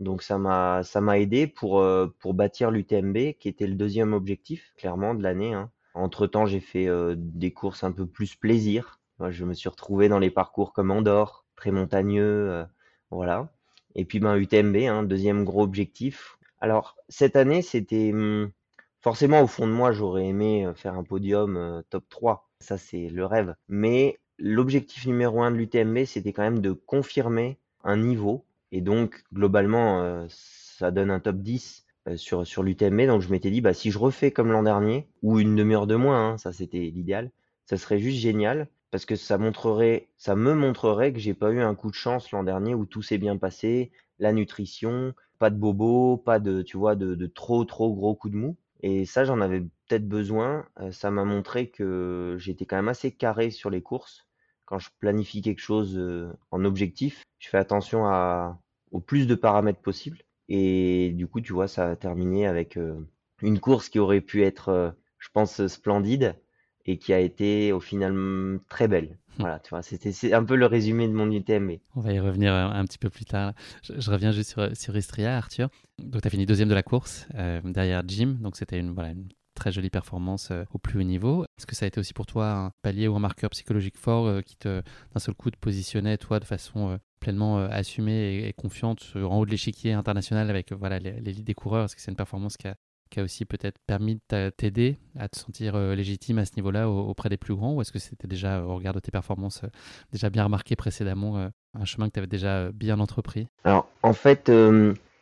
[0.00, 4.12] Donc ça m'a ça m'a aidé pour, euh, pour bâtir l'UTMB qui était le deuxième
[4.12, 5.70] objectif clairement de l'année, hein.
[5.94, 9.00] Entre-temps, j'ai fait, euh, des courses un peu plus plaisir.
[9.30, 12.64] je me suis retrouvé dans les parcours comme Andorre, très montagneux, euh,
[13.10, 13.52] voilà.
[13.96, 16.38] Et puis, ben, UTMB, hein, deuxième gros objectif.
[16.60, 18.52] Alors cette année, c'était, mmh,
[19.00, 22.48] forcément au fond de moi, j'aurais aimé, faire un podium, top 3.
[22.60, 23.54] Ça, c'est le rêve.
[23.68, 29.22] Mais l'objectif numéro un de l'UTMB, c'était quand même de confirmer un niveau et donc,
[29.32, 33.06] globalement, euh, ça donne un top 10 euh, sur, sur l'UTMB.
[33.06, 35.96] Donc, je m'étais dit, bah, si je refais comme l'an dernier, ou une demi-heure de
[35.96, 37.30] moins, hein, ça c'était l'idéal,
[37.64, 41.60] ça serait juste génial parce que ça montrerait, ça me montrerait que j'ai pas eu
[41.60, 45.56] un coup de chance l'an dernier où tout s'est bien passé, la nutrition, pas de
[45.56, 48.56] bobo, pas de, tu vois, de, de trop trop gros coups de mou.
[48.82, 50.66] Et ça, j'en avais peut-être besoin.
[50.80, 54.27] Euh, ça m'a montré que j'étais quand même assez carré sur les courses
[54.68, 59.34] quand je planifie quelque chose euh, en objectif, je fais attention à, au plus de
[59.34, 60.18] paramètres possibles.
[60.50, 63.00] Et du coup, tu vois, ça a terminé avec euh,
[63.40, 66.34] une course qui aurait pu être, euh, je pense, splendide
[66.84, 69.16] et qui a été au final très belle.
[69.38, 69.40] Hmm.
[69.40, 71.78] Voilà, tu vois, c'était un peu le résumé de mon UTMB.
[71.96, 73.54] On va y revenir un, petit peu plus tard.
[73.82, 75.70] Je, reviens juste sur, sur Istria, Arthur.
[75.98, 77.26] Donc, tu as fini deuxième de la course
[77.64, 78.36] derrière Jim.
[78.40, 79.28] Donc, c'était une, voilà, une
[79.58, 81.44] très jolie performance euh, au plus haut niveau.
[81.58, 84.26] Est-ce que ça a été aussi pour toi un palier ou un marqueur psychologique fort
[84.26, 88.52] euh, qui te, d'un seul coup, te positionnait, toi, de façon euh, pleinement assumée et,
[88.52, 91.86] confiante en haut de l'échiquier international avec voilà, l'élite des coureurs?
[91.86, 92.76] Est-ce que c'est une performance qui a,
[93.10, 97.28] qui a aussi peut-être permis de t'aider à te sentir légitime à ce niveau-là auprès
[97.28, 97.74] des plus grands?
[97.74, 99.62] Ou est-ce que c'était déjà, au regard de tes performances,
[100.12, 103.48] déjà bien remarqué précédemment, un chemin que tu avais déjà bien entrepris?
[103.64, 104.48] Alors, en fait,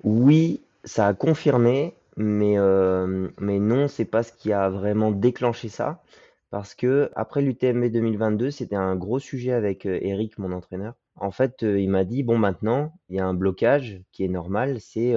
[0.04, 5.68] oui, ça a confirmé, mais, euh, mais non, c'est pas ce qui a vraiment déclenché
[5.68, 6.02] ça.
[6.50, 10.94] Parce que après l'UTMB 2022, c'était un gros sujet avec euh, Eric, mon entraîneur.
[11.16, 14.28] En fait, euh, il m'a dit, bon, maintenant, il y a un blocage qui est
[14.28, 15.14] normal, c'est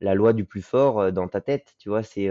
[0.00, 1.74] la loi du plus fort dans ta tête.
[1.78, 2.30] Tu vois, c'est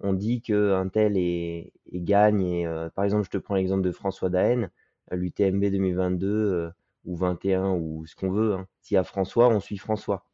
[0.00, 2.42] on dit qu'un tel est, gagne.
[2.42, 4.70] Et, par exemple, je te prends l'exemple de François Daen,
[5.10, 6.70] l'UTMB 2022
[7.04, 8.54] ou 21 ou ce qu'on veut.
[8.54, 8.66] Hein.
[8.80, 10.24] S'il y a François, on suit François.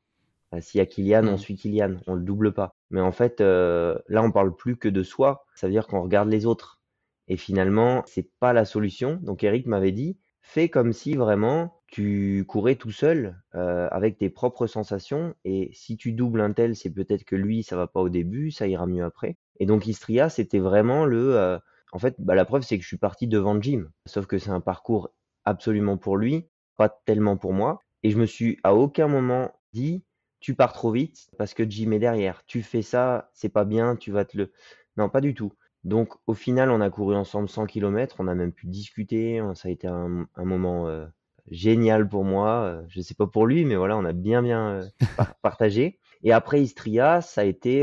[0.61, 1.39] S'il y a Kylian, on mmh.
[1.39, 2.75] suit Kylian, on le double pas.
[2.91, 5.47] Mais en fait, euh, là, on parle plus que de soi.
[5.55, 6.81] Ça veut dire qu'on regarde les autres.
[7.29, 9.19] Et finalement, c'est pas la solution.
[9.23, 14.31] Donc Eric m'avait dit, fais comme si vraiment tu courais tout seul euh, avec tes
[14.31, 15.35] propres sensations.
[15.45, 18.51] Et si tu doubles un tel, c'est peut-être que lui, ça va pas au début,
[18.51, 19.37] ça ira mieux après.
[19.61, 21.37] Et donc Istria, c'était vraiment le.
[21.37, 21.59] Euh,
[21.93, 23.91] en fait, bah, la preuve, c'est que je suis parti devant Jim.
[24.07, 25.11] Sauf que c'est un parcours
[25.45, 27.81] absolument pour lui, pas tellement pour moi.
[28.03, 30.03] Et je me suis à aucun moment dit,
[30.41, 32.45] tu pars trop vite parce que Jim est derrière.
[32.47, 34.53] Tu fais ça, c'est pas bien, tu vas te le.
[34.97, 35.53] Non, pas du tout.
[35.85, 39.69] Donc au final, on a couru ensemble 100 km, on a même pu discuter, ça
[39.69, 41.07] a été un, moment euh,
[41.51, 42.65] génial pour moi.
[42.65, 44.85] Euh, je sais pas pour lui, mais voilà, on a bien bien euh,
[45.43, 45.99] partagé.
[46.23, 47.83] Et après Istria, ça a été,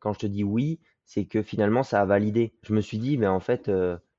[0.00, 2.52] quand je te dis oui, c'est que finalement ça a validé.
[2.62, 3.70] Je me suis dit, mais en fait,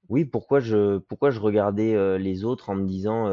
[0.09, 3.31] oui, pourquoi je, pourquoi je regardais les autres en me disant,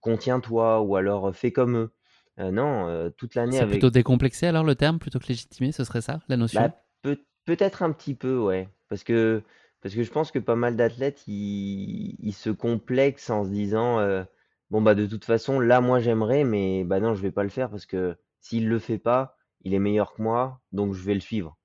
[0.00, 1.92] contiens-toi ou alors fais comme eux.
[2.40, 5.84] Euh, non, euh, toute l'année C'est plutôt décomplexé alors le terme, plutôt que légitimé, ce
[5.84, 8.68] serait ça, la notion bah, peut, peut-être un petit peu, ouais.
[8.88, 9.42] Parce que,
[9.82, 13.98] parce que je pense que pas mal d'athlètes, ils, ils se complexent en se disant,
[13.98, 14.24] euh,
[14.70, 17.50] bon bah de toute façon, là moi j'aimerais, mais bah non, je vais pas le
[17.50, 21.14] faire parce que s'il le fait pas, il est meilleur que moi, donc je vais
[21.14, 21.58] le suivre.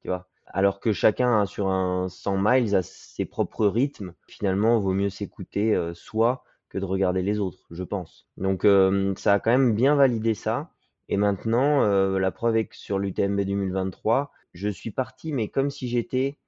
[0.00, 0.28] Tu vois.
[0.46, 4.14] Alors que chacun sur un 100 miles a ses propres rythmes.
[4.26, 6.42] Finalement, il vaut mieux s'écouter soi
[6.72, 8.26] que de regarder les autres, je pense.
[8.38, 10.70] Donc euh, ça a quand même bien validé ça.
[11.10, 15.70] Et maintenant, euh, la preuve est que sur l'UTMB 2023, je suis parti, mais comme
[15.70, 16.38] si j'étais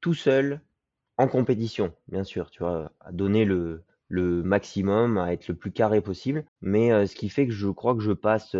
[0.00, 0.60] tout seul
[1.18, 6.00] en compétition, bien sûr, tu vois, à donner le, maximum, à être le plus carré
[6.00, 6.44] possible.
[6.60, 8.56] Mais ce qui fait que je crois que je passe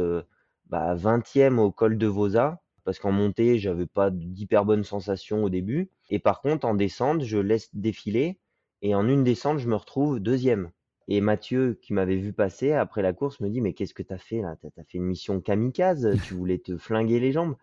[0.67, 5.51] bah, 20e au col de Vosa, parce qu'en montée, j'avais pas d'hyper bonne sensation au
[5.51, 5.91] début.
[6.11, 8.39] Et par contre, en descente, je laisse défiler.
[8.83, 10.71] Et en une descente, je me retrouve deuxième.
[11.15, 14.15] Et Mathieu, qui m'avait vu passer après la course, me dit Mais qu'est-ce que tu
[14.15, 14.57] as fait là?
[14.59, 17.55] Tu as fait une mission kamikaze, tu voulais te flinguer les jambes?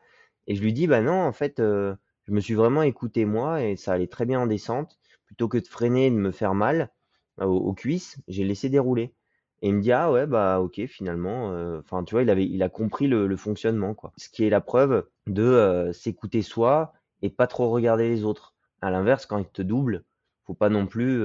[0.45, 1.95] Et je lui dis Bah non, en fait, euh,
[2.27, 4.99] je me suis vraiment écouté moi et ça allait très bien en descente.
[5.25, 6.91] Plutôt que de freiner et de me faire mal
[7.41, 9.15] euh, aux, cuisses, j'ai laissé dérouler.
[9.63, 12.45] Et il me dit ah ouais bah ok finalement euh, enfin tu vois il avait
[12.45, 17.29] il a compris le, fonctionnement quoi ce qui est la preuve de s'écouter soi et
[17.29, 20.05] pas trop regarder les autres à l'inverse quand il te double
[20.45, 21.21] faut pas non plus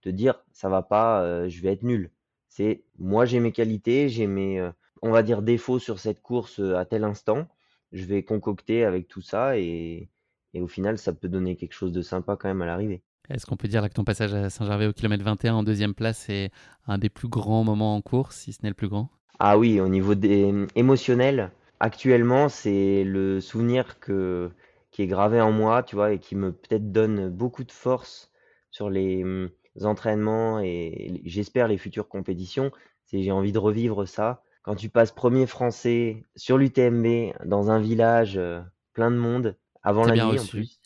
[0.00, 2.10] te dire ça va pas, je vais être nul.
[2.48, 4.70] C'est moi j'ai mes qualités, j'ai mes
[5.02, 7.46] on va dire défauts sur cette course à tel instant.
[7.92, 10.10] Je vais concocter avec tout ça et,
[10.54, 13.02] et au final ça peut donner quelque chose de sympa quand même à l'arrivée.
[13.30, 15.94] Est-ce qu'on peut dire là que ton passage à Saint-Gervais au kilomètre 21 en deuxième
[15.94, 16.50] place est
[16.86, 19.10] un des plus grands moments en course, si ce n'est le plus grand?
[19.38, 20.66] Ah oui, au niveau des...
[20.74, 24.50] émotionnel, actuellement c'est le souvenir que...
[24.90, 28.32] qui est gravé en moi, tu vois, et qui me peut-être donne beaucoup de force
[28.70, 29.50] sur les, mmh,
[29.84, 32.70] entraînements et j'espère les futures compétitions,
[33.04, 34.42] c'est j'ai envie de revivre ça.
[34.62, 38.60] Quand tu passes premier français sur l'UTMB dans un village euh,
[38.92, 40.80] plein de monde avant la nuit en plus.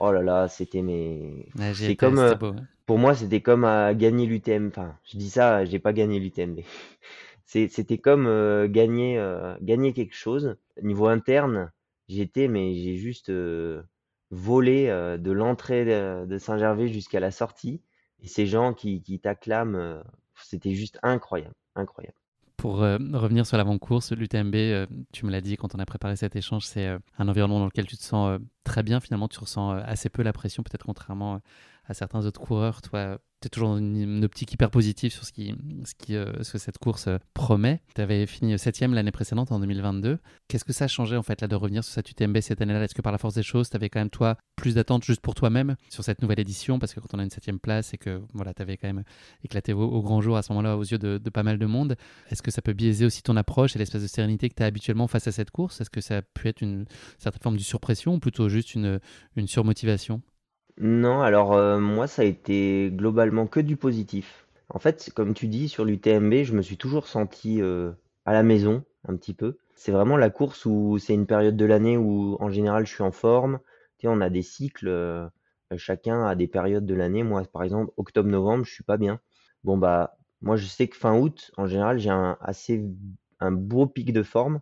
[0.00, 2.34] Oh là là, c'était mes c'est comme euh,
[2.86, 4.68] pour moi c'était comme à gagner l'UTMB.
[4.68, 6.60] Enfin, je dis ça, j'ai pas gagné l'UTMB.
[7.50, 9.18] C'était comme euh, gagner
[9.62, 10.56] gagner quelque chose.
[10.82, 11.72] Niveau interne,
[12.06, 13.32] j'étais mais j'ai juste
[14.30, 15.86] volé de l'entrée
[16.26, 17.80] de Saint-Gervais jusqu'à la sortie
[18.22, 20.02] et ces gens qui, t'acclament, euh,
[20.42, 22.16] c'était juste incroyable, incroyable.
[22.56, 26.16] Pour euh, revenir sur l'avant-course, l'UTMB, euh, tu me l'as dit quand on a préparé
[26.16, 28.98] cet échange, c'est un environnement dans lequel tu te sens très bien.
[28.98, 31.40] Finalement, tu ressens assez peu la pression, peut-être contrairement
[31.84, 32.82] à certains autres coureurs.
[32.82, 36.42] Toi, tu es toujours dans une, optique hyper positive sur ce, qui, ce, qui, euh,
[36.42, 37.80] ce que cette course euh, promet.
[37.94, 40.18] Tu avais fini septième l'année précédente, en 2022.
[40.48, 42.82] Qu'est-ce que ça a changé, en fait, là, de revenir sur cette UTMB cette année-là?
[42.82, 45.20] Est-ce que par la force des choses, tu avais quand même, toi, plus d'attentes juste
[45.20, 46.80] pour toi-même sur cette nouvelle édition?
[46.80, 49.04] Parce que quand on a une septième place et que voilà, tu avais quand même
[49.44, 51.96] éclaté au, grand jour à ce moment-là aux yeux de, pas mal de monde,
[52.30, 54.66] est-ce que ça peut biaiser aussi ton approche et l'espèce de sérénité que tu as
[54.66, 55.80] habituellement face à cette course?
[55.80, 56.86] Est-ce que ça a pu être une
[57.18, 58.98] certaine forme de surpression ou plutôt juste une,
[59.36, 60.22] une surmotivation?
[60.80, 64.46] Non, alors euh, moi ça a été globalement que du positif.
[64.68, 67.92] En fait, comme tu dis, sur l'UTMB, je me suis toujours senti euh,
[68.26, 69.58] à la maison, un petit peu.
[69.74, 73.02] C'est vraiment la course où c'est une période de l'année où en général je suis
[73.02, 73.58] en forme.
[73.98, 75.26] Tu sais, on a des cycles, euh,
[75.76, 77.22] chacun a des périodes de l'année.
[77.24, 79.20] Moi, par exemple, octobre-novembre, je suis pas bien.
[79.64, 82.84] Bon bah, moi je sais que fin août, en général, j'ai un assez
[83.40, 84.60] un beau pic de forme.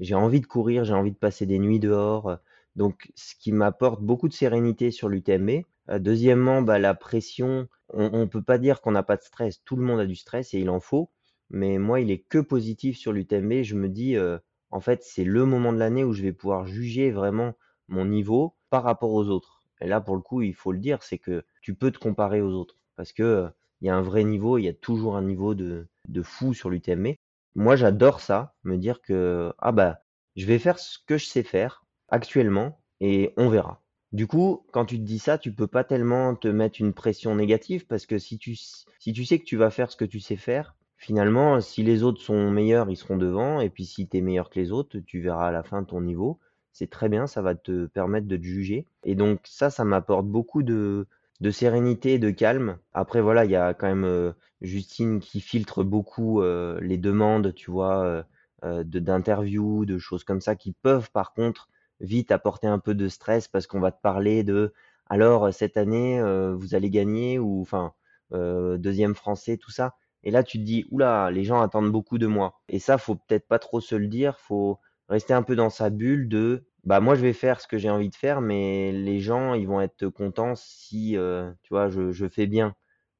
[0.00, 2.38] J'ai envie de courir, j'ai envie de passer des nuits dehors.
[2.76, 5.64] Donc, ce qui m'apporte beaucoup de sérénité sur l'UTMB.
[5.90, 9.62] Euh, deuxièmement, bah, la pression, on ne peut pas dire qu'on n'a pas de stress.
[9.64, 11.10] Tout le monde a du stress et il en faut.
[11.50, 13.62] Mais moi, il est que positif sur l'UTMB.
[13.62, 14.38] Je me dis, euh,
[14.70, 17.54] en fait, c'est le moment de l'année où je vais pouvoir juger vraiment
[17.88, 19.60] mon niveau par rapport aux autres.
[19.80, 22.40] Et là, pour le coup, il faut le dire, c'est que tu peux te comparer
[22.40, 22.78] aux autres.
[22.96, 23.48] Parce que euh,
[23.80, 26.54] il y a un vrai niveau, il y a toujours un niveau de, de fou
[26.54, 27.16] sur l'UTMB.
[27.54, 30.02] Moi, j'adore ça, me dire que, ah bah,
[30.36, 31.81] je vais faire ce que je sais faire
[32.12, 33.82] actuellement et on verra.
[34.12, 37.34] Du coup, quand tu te dis ça, tu peux pas tellement te mettre une pression
[37.34, 40.20] négative parce que si tu, si tu sais que tu vas faire ce que tu
[40.20, 43.60] sais faire, finalement, si les autres sont meilleurs, ils seront devant.
[43.60, 46.02] Et puis si tu es meilleur que les autres, tu verras à la fin ton
[46.02, 46.38] niveau.
[46.72, 48.86] C'est très bien, ça va te permettre de te juger.
[49.02, 51.06] Et donc ça, ça m'apporte beaucoup de,
[51.40, 52.78] de sérénité de calme.
[52.92, 57.54] Après, voilà, il y a quand même euh, Justine qui filtre beaucoup euh, les demandes,
[57.54, 58.24] tu vois,
[58.62, 61.68] euh, d'interviews, de choses comme ça, qui peuvent par contre
[62.02, 64.72] vite apporter un peu de stress parce qu'on va te parler de
[65.08, 67.94] alors cette année euh, vous allez gagner ou enfin
[68.32, 69.94] euh, deuxième français tout ça.
[70.24, 72.60] Et là tu te dis oula les gens attendent beaucoup de moi.
[72.68, 74.38] Et ça faut peut-être pas trop se le dire.
[74.40, 77.78] Faut rester un peu dans sa bulle de bah moi je vais faire ce que
[77.78, 81.88] j'ai envie de faire mais les gens ils vont être contents si euh, tu vois
[81.88, 82.74] je, je fais bien.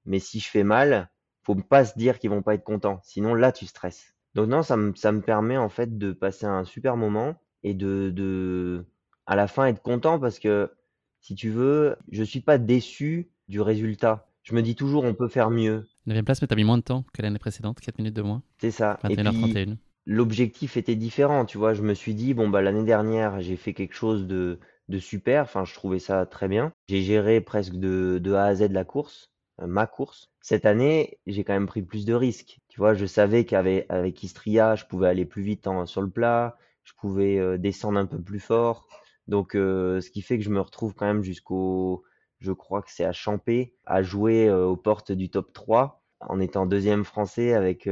[0.07, 1.11] Mais si je fais mal
[1.43, 3.01] faut pas se dire qu'ils vont pas être contents.
[3.03, 4.15] Sinon là tu stresses.
[4.35, 7.75] Donc non ça me ça me permet en fait de passer un super moment et
[7.75, 8.85] de, de,
[9.27, 10.71] à la fin être content parce que
[11.21, 14.29] si tu veux, je suis pas déçu du résultat.
[14.43, 15.89] Je me dis toujours on peut faire mieux.
[16.07, 18.23] 9 place, mais tu as mis moins de temps que l'année précédente, 4 minutes de
[18.23, 18.43] moins.
[18.59, 18.99] C'est ça.
[19.03, 19.79] 21h31.
[20.07, 21.75] l'objectif était différent, tu vois?
[21.75, 25.43] Je me suis dit: «Bon, bah, l'année dernière, j'ai fait quelque chose de de super»,
[25.45, 26.73] enfin, je trouvais ça très bien.
[26.89, 30.31] J'ai géré presque de de A à Z la course, heu, ma course.
[30.41, 32.95] Cette année, j'ai quand même pris plus de risques, tu vois?
[32.95, 36.93] Je savais qu'avec avec Istria, je pouvais aller plus vite en sur le plat, je
[36.99, 38.87] pouvais, heu, descendre un peu plus fort.
[39.29, 42.05] Donc heu, ce qui fait que je me retrouve quand même jusqu'au
[42.41, 46.41] je crois que c'est à Champé, à jouer, heu, aux portes du top 3 en
[46.41, 47.89] étant deuxième français avec,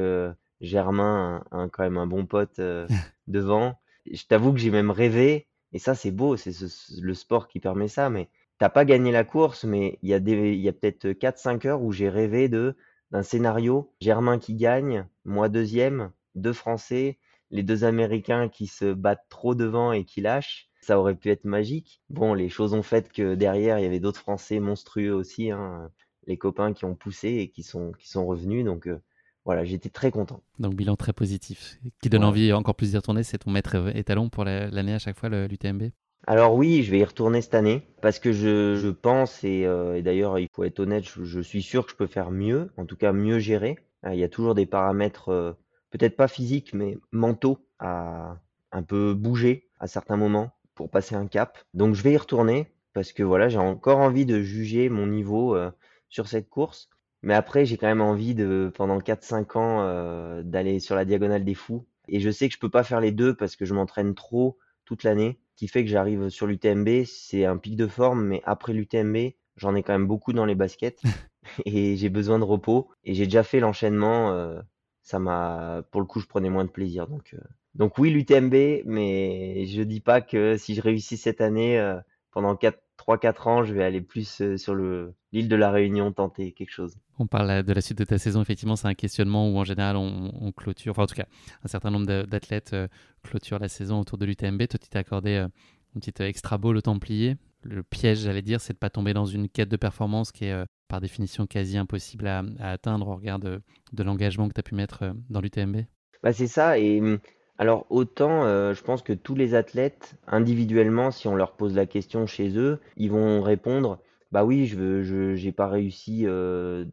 [0.61, 2.61] Germain, un un quand même un bon pote,
[3.27, 3.79] devant.
[4.11, 7.61] Je t'avoue que j'ai même rêvé et ça c'est beau, c'est ce le sport qui
[7.61, 8.29] permet ça, mais
[8.61, 11.39] tu pas gagné la course, mais il y a des il y a peut-être, quatre
[11.39, 12.77] cinq heures où j'ai rêvé de
[13.11, 17.19] d'un scénario, Germain qui gagne, moi deuxième, 2 Français,
[17.51, 20.69] les 2 Américains qui se battent trop devant et qui lâchent.
[20.81, 22.01] Ça aurait pu être magique.
[22.09, 25.91] Bon, les choses ont fait que derrière, il y avait d'autres Français monstrueux aussi, hein,
[26.27, 29.01] les copains qui ont poussé et qui sont qui sont revenus donc heu,
[29.45, 30.43] voilà, j'étais très content.
[30.59, 34.29] Donc bilan très positif, qui donne envie encore plus d'y retourner, c'est ton maître étalon
[34.29, 35.91] pour l'année à chaque fois, l'UTMB?
[36.27, 39.63] Alors oui, je vais y retourner cette année parce que je je pense et
[39.95, 42.71] et d'ailleurs il faut être honnête, je je suis sûr que je peux faire mieux,
[42.77, 43.79] en tout cas mieux gérer.
[44.07, 45.57] Il y a toujours des paramètres,
[45.91, 48.39] peut-être pas physiques, mais mentaux à
[48.73, 51.59] un peu bouger à certains moments pour passer un cap.
[51.75, 55.55] Donc je vais y retourner parce que voilà, j'ai encore envie de juger mon niveau,
[55.57, 55.73] heu,
[56.09, 56.89] sur cette course.
[57.23, 61.45] Mais après, j'ai quand même envie de pendant 4-5 ans, heu, d'aller sur la Diagonale
[61.45, 63.75] des Fous et je sais que je peux pas faire les 2 parce que je
[63.75, 68.25] m'entraîne trop toute l'année, qui fait que j'arrive sur l'UTMB, c'est un pic de forme,
[68.25, 71.03] mais après l'UTMB, j'en ai quand même beaucoup dans les baskets
[71.67, 74.61] et j'ai besoin de repos et j'ai déjà fait l'enchaînement, heu,
[75.03, 77.41] ça m'a pour le coup, je prenais moins de plaisir donc heu,
[77.75, 82.01] donc oui, l'UTMB, mais je dis pas que si je réussis cette année, heu,
[82.33, 86.13] pendant 4 3-4 ans, je vais aller plus, heu, sur le l'île de la Réunion
[86.13, 86.99] tenter quelque chose.
[87.19, 89.97] On parle de la suite de ta saison, effectivement, c'est un questionnement où en général
[89.97, 91.27] on, clôture, enfin en tout cas,
[91.65, 92.89] un certain nombre d'athlètes euh,
[93.23, 94.67] clôturent la saison autour de l'UTMB.
[94.67, 95.49] Toi, tu t'es accordé euh,
[95.95, 97.37] une petite extra ball au Templier.
[97.63, 100.53] Le piège, j'allais dire, c'est de pas tomber dans une quête de performance qui est
[100.53, 103.63] euh, par définition quasi impossible à, atteindre au regard de,
[103.97, 105.85] l'engagement que tu as pu mettre dans l'UTMB.
[106.23, 107.19] Bah c'est ça, et hum,
[107.57, 111.87] alors autant, euh, je pense que tous les athlètes, individuellement, si on leur pose la
[111.87, 114.01] question chez eux, ils vont répondre:
[114.33, 116.85] «Bah oui, je j'ai pas réussi, euh,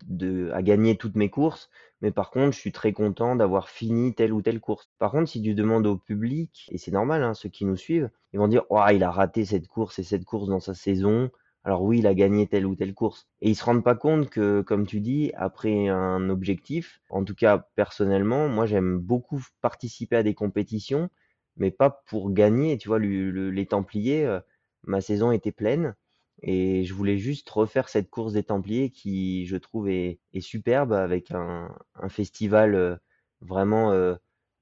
[0.54, 1.70] à gagner toutes mes courses,
[2.02, 4.90] mais par contre, je suis très content d'avoir fini telle ou telle course».
[5.00, 8.10] Par contre, si tu demandes au public, et c'est normal, hein, ceux qui nous suivent,
[8.34, 11.32] ils vont dire: «Oh, il a raté cette course et cette course dans sa saison,
[11.64, 14.30] alors oui, il a gagné telle ou telle course et ils se rendent pas compte
[14.30, 20.16] que, comme tu dis, après un objectif, en tout cas personnellement, moi j'aime beaucoup participer
[20.18, 21.10] à des compétitions,
[21.58, 22.78] mais pas pour gagner.
[22.78, 24.40] Tu vois, les Templiers, euh,
[24.84, 25.96] ma saison était pleine
[26.42, 31.32] et je voulais juste refaire cette course des Templiers qui, je trouve, est, superbe avec
[31.32, 31.70] un,
[32.10, 32.96] festival euh,
[33.42, 34.16] vraiment euh,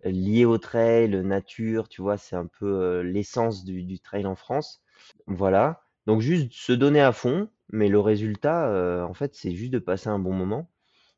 [0.05, 4.81] lié au trail, nature, tu vois, c'est un peu l'essence du, du trail en France.
[5.27, 5.84] Voilà.
[6.07, 9.79] Donc juste se donner à fond, mais le résultat, heu, en fait, c'est juste de
[9.79, 10.69] passer un bon moment.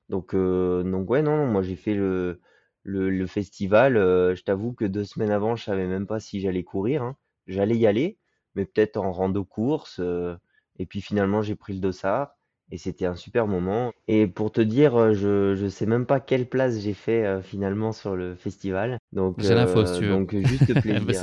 [0.09, 2.41] Donc heu, donc ouais, non, moi j'ai fait le
[2.83, 6.63] le festival, heu, je t'avoue que deux semaines avant, je savais même pas si j'allais
[6.63, 7.17] courir, hein.
[7.47, 8.19] J'allais y aller,
[8.55, 10.01] mais peut-être en rando course,
[10.79, 12.36] et puis finalement j'ai pris le dossard
[12.71, 16.19] et c'était un super moment et pour te dire, euh, je je sais même pas
[16.19, 18.99] quelle place j'ai fait, heu, finalement sur le festival.
[19.13, 20.11] Donc J'ai l'info si euh, tu veux.
[20.11, 21.05] donc juste plaisir.
[21.05, 21.13] Bah,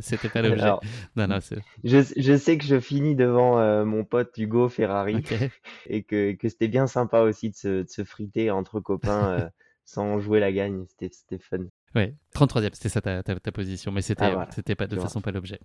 [0.00, 0.70] c'était ah pas l'objet.
[1.16, 1.38] Non, non,
[1.84, 5.22] je je sais que je finis devant, mon pote Hugo Ferrari
[5.88, 9.50] et que que c'était bien sympa aussi de se de se friter entre copains,
[9.84, 10.84] sans jouer la gagne.
[10.88, 11.66] C'était c'était fun.
[11.94, 15.02] Ouais, 33e, c'était ça ta, ta, ta, position, mais c'était ah, c'était pas de toute
[15.02, 15.58] façon pas l'objet.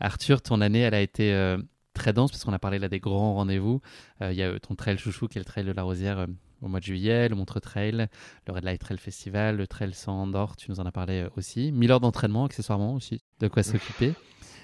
[0.00, 1.58] Arthur, ton année, elle a été euh,
[1.96, 3.80] très dense, parce qu'on a parlé là des grands rendez-vous.
[4.22, 6.20] Euh, il y a euh, ton trail chouchou qui est le trail de la Rosière
[6.20, 6.26] euh,
[6.62, 8.08] au mois de juillet, le Montre Trail,
[8.46, 11.72] le Red Light Trail Festival, le Trail sans Andorre, tu nous en as parlé aussi.
[11.72, 14.14] 1000 heures d'entraînement, accessoirement aussi, de quoi s'occuper.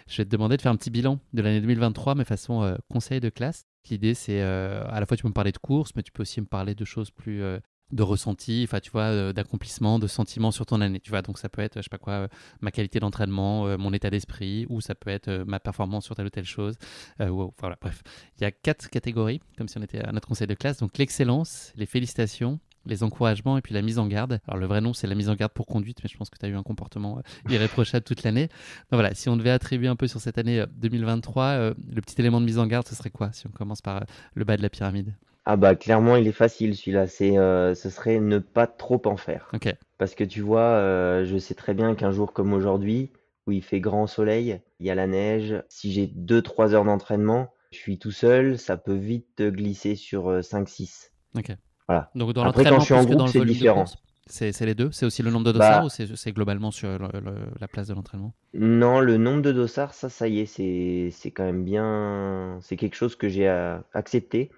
[0.09, 3.21] Je vais te demander de faire un petit bilan de l'année 2023, mais façon conseil
[3.21, 3.67] de classe.
[3.91, 6.41] L'idée, c'est à la fois tu peux me parler de course, mais tu peux aussi
[6.41, 7.43] me parler de choses plus
[7.91, 11.01] de ressenti, enfin tu vois, euh, d'accomplissement, de sentiments sur ton année.
[11.01, 12.29] Tu vois, donc ça peut être, je sais pas quoi, euh,
[12.61, 16.27] ma qualité d'entraînement, euh, mon état d'esprit, ou ça peut être ma performance sur telle
[16.27, 16.75] ou telle chose.
[17.19, 18.03] voilà, bref,
[18.39, 20.79] il y a quatre catégories, comme si on était à notre conseil de classe.
[20.79, 24.41] Donc l'excellence, les félicitations, les encouragements et puis la mise en garde.
[24.49, 26.39] Alors le vrai nom c'est la mise en garde pour conduite, mais je pense que
[26.39, 28.49] tu as eu un comportement irréprochable toute l'année.
[28.49, 32.41] Donc voilà, si on devait attribuer un peu sur cette année 2023, le petit élément
[32.41, 34.05] de mise en garde, ce serait quoi si on commence par
[34.35, 35.15] le bas de la pyramide?
[35.45, 39.17] Ah bah clairement il est facile celui-là, c'est euh, ce serait ne pas trop en
[39.17, 39.49] faire.
[39.53, 39.75] Ok.
[39.99, 43.11] Parce que tu vois, euh, je sais très bien qu'un jour comme aujourd'hui,
[43.47, 47.53] où il fait grand soleil, il y a la neige, si j'ai 2-3 heures d'entraînement,
[47.73, 51.13] je suis tout seul, ça peut vite glisser sur 5-6.
[51.37, 51.57] Euh, ok.
[51.89, 52.11] Voilà.
[52.15, 53.87] Donc dans Après quand je suis en groupe, c'est différent.
[54.27, 54.91] C'est les deux?
[54.93, 57.89] C'est aussi le nombre de Bah dossards ou c'est globalement sur le- le- la place
[57.89, 58.33] de l'entraînement?
[58.55, 62.77] Non, le nombre de dossards, ça, ça y est, c'est c'est quand même bien, c'est
[62.77, 63.49] quelque chose que j'ai
[63.95, 64.51] accepté.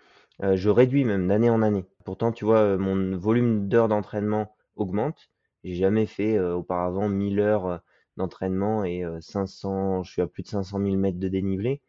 [0.43, 1.85] Euh, je réduis même d'année en année.
[2.05, 5.31] Pourtant, tu vois, euh, mon volume d'heures d'entraînement augmente.
[5.63, 7.81] J'ai jamais fait euh, auparavant 1000 heures
[8.17, 11.83] d'entraînement et euh, 500, je suis à plus de 500 000 mètres de dénivelé.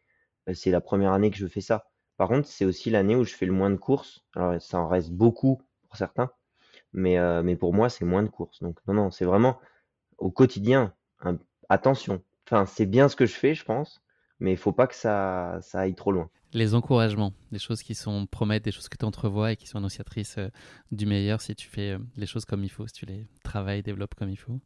[0.54, 1.86] C'est la première année que je fais ça.
[2.16, 4.24] Par contre, c'est aussi l'année où je fais le moins de courses.
[4.36, 6.30] Alors, ça en reste beaucoup pour certains,
[6.92, 8.62] mais, mais pour moi, c'est moins de courses.
[8.62, 9.58] Donc, non, non, c'est vraiment
[10.18, 10.94] au quotidien.
[11.68, 12.22] attention.
[12.46, 14.02] Enfin, c'est bien ce que je fais, je pense,
[14.40, 16.30] mais il faut pas que ça, ça aille trop loin.
[16.52, 19.78] Les encouragements, des choses qui sont promettent, des choses que tu entrevois et qui sont
[19.78, 20.48] annonciatrices euh,
[20.92, 23.82] du meilleur si tu fais euh, les choses comme il faut, si tu les travailles,
[23.82, 24.60] développes comme il faut.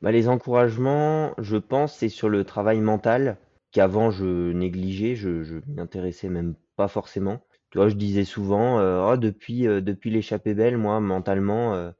[0.00, 3.36] Bah, les encouragements, je pense, c'est sur le travail mental
[3.72, 7.40] qu'avant je négligeais, je, je m'y intéressais même pas forcément.
[7.70, 11.92] Tu vois, je disais souvent, euh, Oh, depuis, depuis l'échappée belle, moi, mentalement,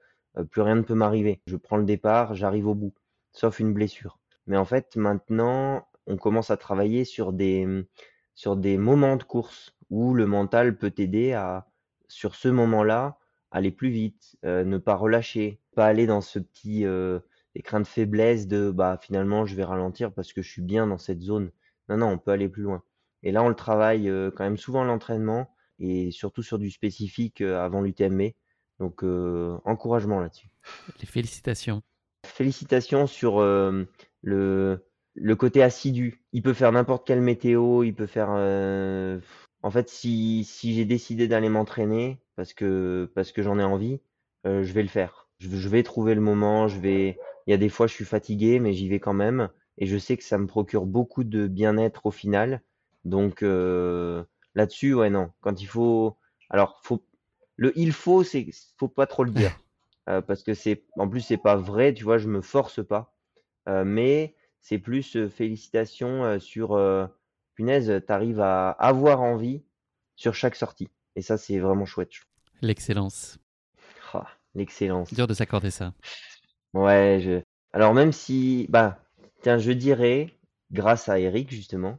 [0.51, 1.43] plus rien ne peut m'arriver.
[1.47, 2.95] Je prends le départ, j'arrive au bout,
[3.33, 4.19] sauf une blessure.
[4.47, 7.85] Mais en fait, maintenant, on commence à travailler sur des,
[8.35, 11.69] sur des moments de course où le mental peut t'aider à,
[12.09, 13.19] sur ce moment-là,
[13.51, 17.21] aller plus vite, euh, ne pas relâcher, pas aller dans ce petit, euh,
[17.55, 20.87] des craintes de faiblesse de bah finalement je vais ralentir parce que je suis bien
[20.87, 21.51] dans cette zone.
[21.89, 22.83] Non, non, on peut aller plus loin.
[23.23, 26.71] Et là, on le travaille euh, quand même souvent à l'entraînement et surtout sur du
[26.71, 28.33] spécifique euh, avant l'UTMB.
[28.79, 29.03] Donc,
[29.65, 30.49] encouragement là-dessus.
[31.01, 31.83] Les félicitations.
[32.25, 34.88] Félicitations sur le,
[35.21, 36.23] le côté assidu.
[36.33, 38.29] Il peut faire n'importe quelle météo, il peut faire...
[38.33, 39.21] euh,
[39.63, 44.01] En fait, si, si j'ai décidé d'aller m'entraîner parce que, parce que j'en ai envie,
[44.47, 45.29] euh, je vais le faire.
[45.39, 47.19] Je, je vais trouver le moment, je vais...
[47.47, 49.49] Il y a des fois, je suis fatigué, mais j'y vais quand même.
[49.79, 52.63] Et je sais que ça me procure beaucoup de bien-être au final.
[53.05, 55.31] Donc euh, là-dessus, ouais, non.
[55.41, 56.17] Quand il faut...
[56.51, 57.03] Alors, faut...
[57.57, 58.49] le il faut, c'est
[58.79, 59.59] faut pas trop le dire.
[60.09, 63.15] Euh, parce que c'est en plus c'est pas vrai, tu vois, je me force pas.
[63.69, 67.07] Euh, mais c'est plus euh, félicitations euh, sur euh,
[67.55, 69.63] punaise, t'arrives à avoir envie
[70.17, 70.89] sur chaque sortie.
[71.17, 72.13] Et ça, c'est vraiment chouette.
[72.13, 72.21] je
[72.61, 73.39] L'excellence.
[74.13, 75.13] Ah, l'excellence.
[75.13, 75.95] Dur de s'accorder ça.
[76.75, 77.43] Ouais, je...
[77.73, 78.99] Alors même si, bah,
[79.43, 80.35] tiens, je dirais,
[80.71, 81.99] grâce à Eric justement,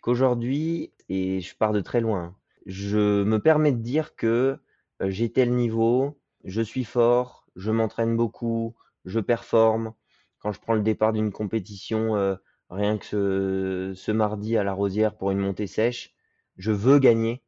[0.00, 2.36] qu'aujourd'hui, et je pars de très loin,
[2.66, 4.58] je me permets de dire que
[5.00, 9.92] j'ai tel niveau, je suis fort, je m'entraîne beaucoup, je performe.
[10.40, 12.36] Quand je prends le départ d'une compétition, euh,
[12.70, 16.14] rien que ce, ce mardi à la Rosière pour une montée sèche,
[16.56, 17.42] je veux gagner.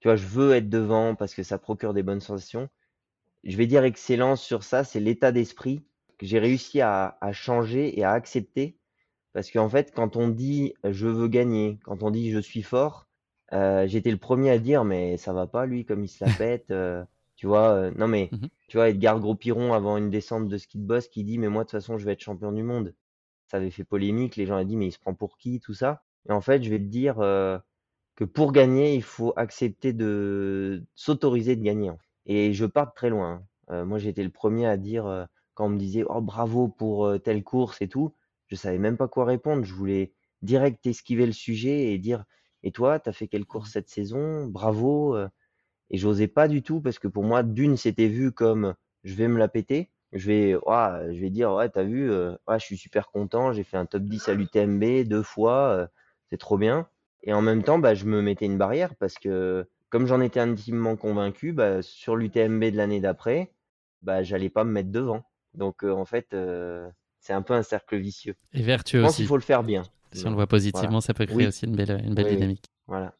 [0.00, 2.68] Tu vois, je veux être devant parce que ça procure des bonnes sensations.
[3.44, 5.86] Je vais dire excellence sur ça, c'est l'état d'esprit
[6.18, 8.78] que j'ai réussi à, à changer et à accepter.
[9.34, 13.08] Parce qu'en fait, quand on dit je veux gagner, quand on dit je suis fort,
[13.54, 16.30] euh, j'étais le premier à dire mais ça va pas lui comme il se la
[16.32, 16.70] pète.
[16.72, 17.04] euh,
[17.36, 18.48] tu vois, euh, non mais Mhm.
[18.68, 21.64] tu vois, Edgar Gros-Piron avant une descente de ski de boss qui dit mais moi
[21.64, 22.94] de toute façon je vais être champion du monde.
[23.48, 25.74] Ça avait fait polémique, les gens ont dit mais il se prend pour qui, tout
[25.74, 26.04] ça?
[26.28, 27.58] Et en fait, je vais te dire euh,
[28.16, 31.90] que pour gagner, il faut accepter de s'autoriser de gagner.
[31.90, 32.02] en fait.
[32.26, 33.42] Et je pars de très loin.
[33.70, 33.74] hein.
[33.74, 35.24] Euh, moi, été le premier à dire euh,
[35.54, 38.14] quand on me disait oh bravo pour euh, telle course et tout,
[38.48, 39.64] je savais même pas quoi répondre.
[39.64, 40.12] Je voulais
[40.42, 42.24] direct esquiver le sujet et dire
[42.62, 44.46] et toi, t'as fait quelle course cette saison?
[44.46, 45.14] Bravo.
[45.16, 45.28] euh.
[45.90, 48.74] Et j'osais pas du tout parce que pour moi, d'une, c'était vu comme
[49.04, 49.90] je vais me la péter.
[50.12, 53.52] Je vais, ouah, je vais dire, ouais, t'as vu, euh, ouais, je suis super content,
[53.52, 55.86] j'ai fait un top 10 à l'UTMB deux fois, euh,
[56.30, 56.88] c'est trop bien.
[57.22, 60.40] Et en même temps, bah, je me mettais une barrière parce que comme j'en étais
[60.40, 63.52] intimement convaincu, bah, sur l'UTMB de l'année d'après,
[64.02, 65.24] bah, j'allais pas me mettre devant.
[65.54, 66.88] Donc euh, en fait, euh,
[67.20, 68.36] c'est un peu un cercle vicieux.
[68.52, 69.16] Et Je vertueux pense aussi.
[69.22, 69.82] qu'il faut le faire bien.
[70.12, 71.00] Si on le voit positivement, Voilà.
[71.00, 71.46] ça peut créer Oui.
[71.46, 72.34] aussi une belle, une belle oui.
[72.36, 72.64] dynamique.
[72.86, 73.12] Voilà.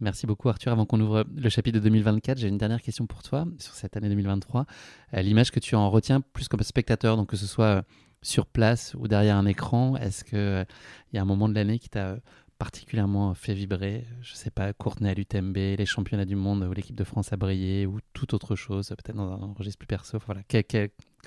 [0.00, 0.72] Merci beaucoup Arthur.
[0.72, 3.96] Avant qu'on ouvre le chapitre de 2024, j'ai une dernière question pour toi sur cette
[3.96, 4.66] année 2023.
[5.14, 7.82] Euh, L'image que tu en retiens plus comme spectateur, donc que ce soit euh,
[8.22, 10.66] sur place ou derrière un écran, est-ce qu'il
[11.12, 12.16] y a un moment de l'année qui t'a euh,
[12.58, 14.06] particulièrement fait vibrer?
[14.20, 17.36] Je sais pas, Courtenay à l'UTMB, les championnats du monde où l'équipe de France a
[17.36, 20.18] brillé ou toute autre chose, peut-être dans un registre plus perso.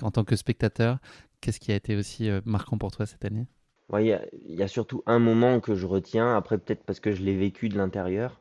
[0.00, 0.98] En tant que spectateur,
[1.42, 3.46] qu'est-ce qui a été aussi euh, marquant pour toi cette année?
[4.00, 7.36] Il y a surtout un moment que je retiens, après peut-être parce que je l'ai
[7.36, 8.40] vécu de l'intérieur,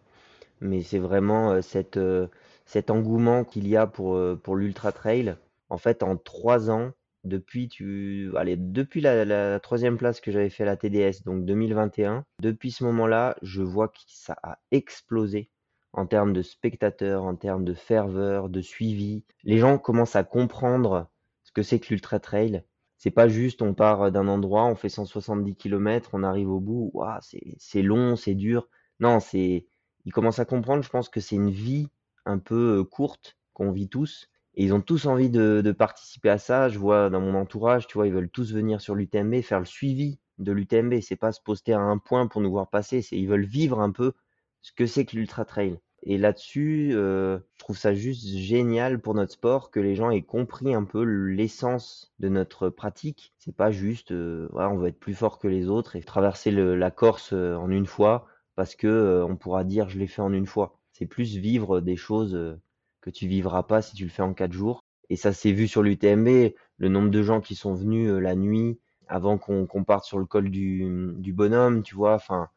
[0.61, 2.27] mais c'est vraiment euh, cette, euh,
[2.65, 5.35] cet engouement qu'il y a pour, euh, pour l'ultra trail.
[5.69, 6.91] En fait, en trois ans,
[7.23, 12.25] depuis, tu, allez, depuis la, troisième place que j'avais fait à la TDS, donc 2021,
[12.39, 15.49] depuis ce moment-là, je vois que ça a explosé
[15.93, 19.23] en termes de spectateurs, en termes de ferveur, de suivi.
[19.43, 21.09] Les gens commencent à comprendre
[21.43, 22.63] ce que c'est que l'ultra trail.
[22.97, 26.93] C'est pas juste on part d'un endroit, on fait 170 km, on arrive au bout,
[27.21, 28.69] c'est c'est long, c'est dur.
[28.99, 29.65] Non, c'est
[30.05, 31.87] ils commencent à comprendre, je pense que c'est une vie
[32.25, 36.69] un peu courte qu'on vit tous Et ils ont tous envie de, participer à ça.
[36.69, 39.65] Je vois dans mon entourage, tu vois, ils veulent tous venir sur l'UTMB, faire le
[39.65, 40.99] suivi de l'UTMB.
[41.01, 43.79] C'est pas se poster à un point pour nous voir passer, c'est ils veulent vivre
[43.79, 44.13] un peu
[44.61, 45.79] ce que c'est que l'ultra trail.
[46.03, 50.73] Et là-dessus, je trouve ça juste génial pour notre sport que les gens aient compris
[50.73, 53.33] un peu l'essence de notre pratique.
[53.37, 56.89] C'est pas juste, voilà, on veut être plus fort que les autres et traverser la
[56.89, 58.25] Corse en une fois
[58.55, 60.79] parce que euh, on pourra dire je l'ai fait en une fois.
[60.91, 62.59] C'est plus vivre des choses euh,
[63.01, 64.83] que tu vivras pas si tu le fais en quatre jours.
[65.09, 68.35] Et ça s'est vu sur l'UTMB, le nombre de gens qui sont venus euh, la
[68.35, 72.15] nuit avant qu'on qu'on parte sur le col du, du bonhomme, tu vois.
[72.15, 72.49] Enfin,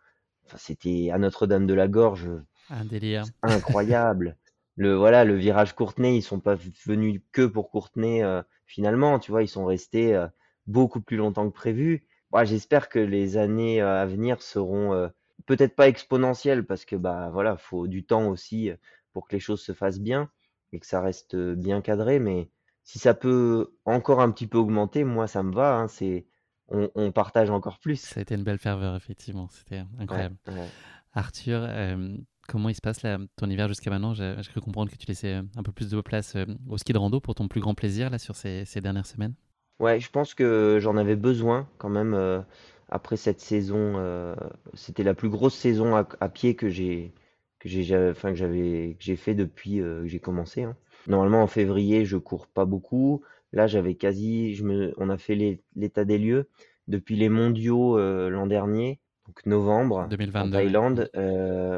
[0.57, 2.30] c'était à Notre-Dame de la Gorge
[2.70, 3.24] Un délire.
[3.42, 4.36] incroyable.
[4.76, 9.30] Le voilà, le virage Courtenay, ils sont pas venus que pour Courtenay euh, finalement, tu
[9.30, 10.26] vois, ils sont restés euh,
[10.66, 12.07] beaucoup plus longtemps que prévu.
[12.42, 15.09] J'espère que les années euh, à venir seront euh,
[15.47, 18.70] peut-être pas exponentielles parce que bah voilà, faut du temps aussi
[19.12, 20.30] pour que les choses se fassent bien
[20.72, 22.18] et que ça reste bien cadré.
[22.18, 22.51] Mais
[22.82, 25.76] si ça peut encore un petit peu augmenter, moi ça me va.
[25.76, 26.26] hein, c'est
[26.68, 28.01] on, on partage encore plus.
[28.01, 29.49] Ça a été une belle ferveur, effectivement.
[29.51, 30.37] C'était incroyable.
[30.49, 30.68] ouais.
[31.12, 32.16] Arthur, euh,
[32.49, 34.14] comment il se passe là, ton hiver jusqu'à maintenant?
[34.14, 36.99] J'ai cru comprendre que tu laissais un peu plus de place euh, au ski de
[36.99, 39.35] rando pour ton plus grand plaisir là sur ces, ces dernières semaines.
[39.80, 42.41] Ouais, je pense que j'en avais besoin quand même euh,
[42.89, 43.95] après cette saison.
[43.99, 44.35] euh,
[44.74, 47.12] c'était la plus grosse saison à, à pied que j'ai
[47.59, 50.62] que j'ai ja- enfin que j'avais que j'ai fait depuis euh, que j'ai commencé.
[50.64, 50.76] hein.
[51.07, 53.22] Normalement en février je cours pas beaucoup.
[53.53, 56.49] Là j'avais quasi, je me, on a fait l'état des lieux
[56.89, 60.64] depuis les mondiaux euh, l'an dernier, donc novembre en 2022, ouais.
[60.64, 61.11] Thaïlande.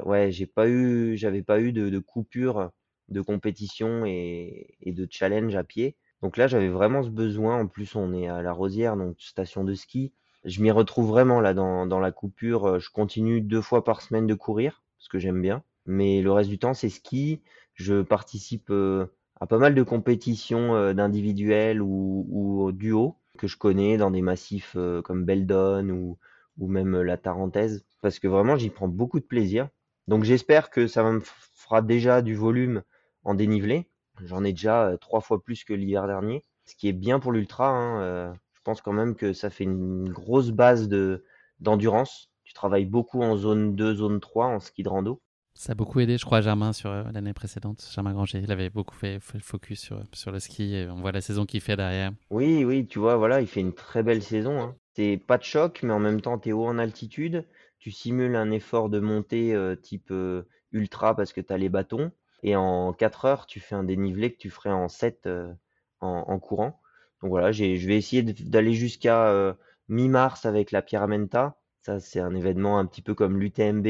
[0.04, 2.70] Ouais, j'ai pas eu, j'avais pas eu de, de coupure
[3.08, 5.96] de compétition et, et de challenge à pied.
[6.22, 7.60] Donc là, j'avais vraiment ce besoin.
[7.60, 10.12] En plus, on est à La Rosière, donc station de ski.
[10.46, 12.66] Je m'y retrouve vraiment là dans, la coupure.
[12.68, 15.62] Euh, Je continue deux fois par semaine de courir, parce que j'aime bien.
[15.86, 17.42] Mais le reste du temps, c'est ski.
[17.74, 19.06] Je participe euh,
[19.40, 24.22] à pas mal de compétitions euh, d'individuels ou, ou duo que je connais dans des
[24.22, 26.18] massifs comme Beldon ou,
[26.58, 29.68] ou même la Tarentaise, parce que vraiment, j'y prends beaucoup de plaisir.
[30.08, 31.20] Donc j'espère que ça me
[31.54, 32.82] fera déjà du volume
[33.24, 33.90] en dénivelé.
[34.24, 37.68] J'en ai déjà trois fois plus que l'hiver dernier, ce qui est bien pour l'ultra.
[37.68, 41.24] hein, pense quand même que ça fait une grosse base de
[41.60, 42.30] d'endurance.
[42.42, 45.22] Tu travailles beaucoup en zone 2, zone 3 en ski de rando.
[45.54, 47.88] Ça a beaucoup aidé, je crois, Germain sur euh, l'année précédente.
[47.90, 50.96] Germain Granger, il avait beaucoup fait, fait le focus sur, sur le ski et on
[50.96, 52.10] voit la saison qu'il fait derrière.
[52.28, 54.60] Oui, oui, tu vois, voilà, il fait une très belle saison.
[54.60, 54.76] Hein.
[54.94, 57.46] C'est pas de choc, mais en même temps, tu es haut en altitude.
[57.78, 60.42] Tu simules un effort de montée euh, type euh,
[60.72, 62.10] ultra parce que tu as les bâtons.
[62.42, 65.52] Et en 4 heures, tu fais un dénivelé que tu ferais en 7 euh,
[66.00, 66.80] en, en courant.
[67.22, 69.52] Donc voilà, je vais essayer d'aller jusqu'à euh,
[69.88, 71.56] mi-mars avec la Pyramenta.
[71.82, 73.86] Ça, c'est un événement un petit peu comme l'UTMB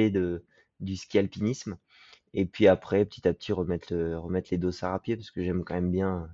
[0.81, 1.77] du ski alpinisme.
[2.35, 5.43] Et puis après, petit à petit, remettre, le- remettre les dossards à pied parce que
[5.43, 6.27] j'aime quand même bien euh,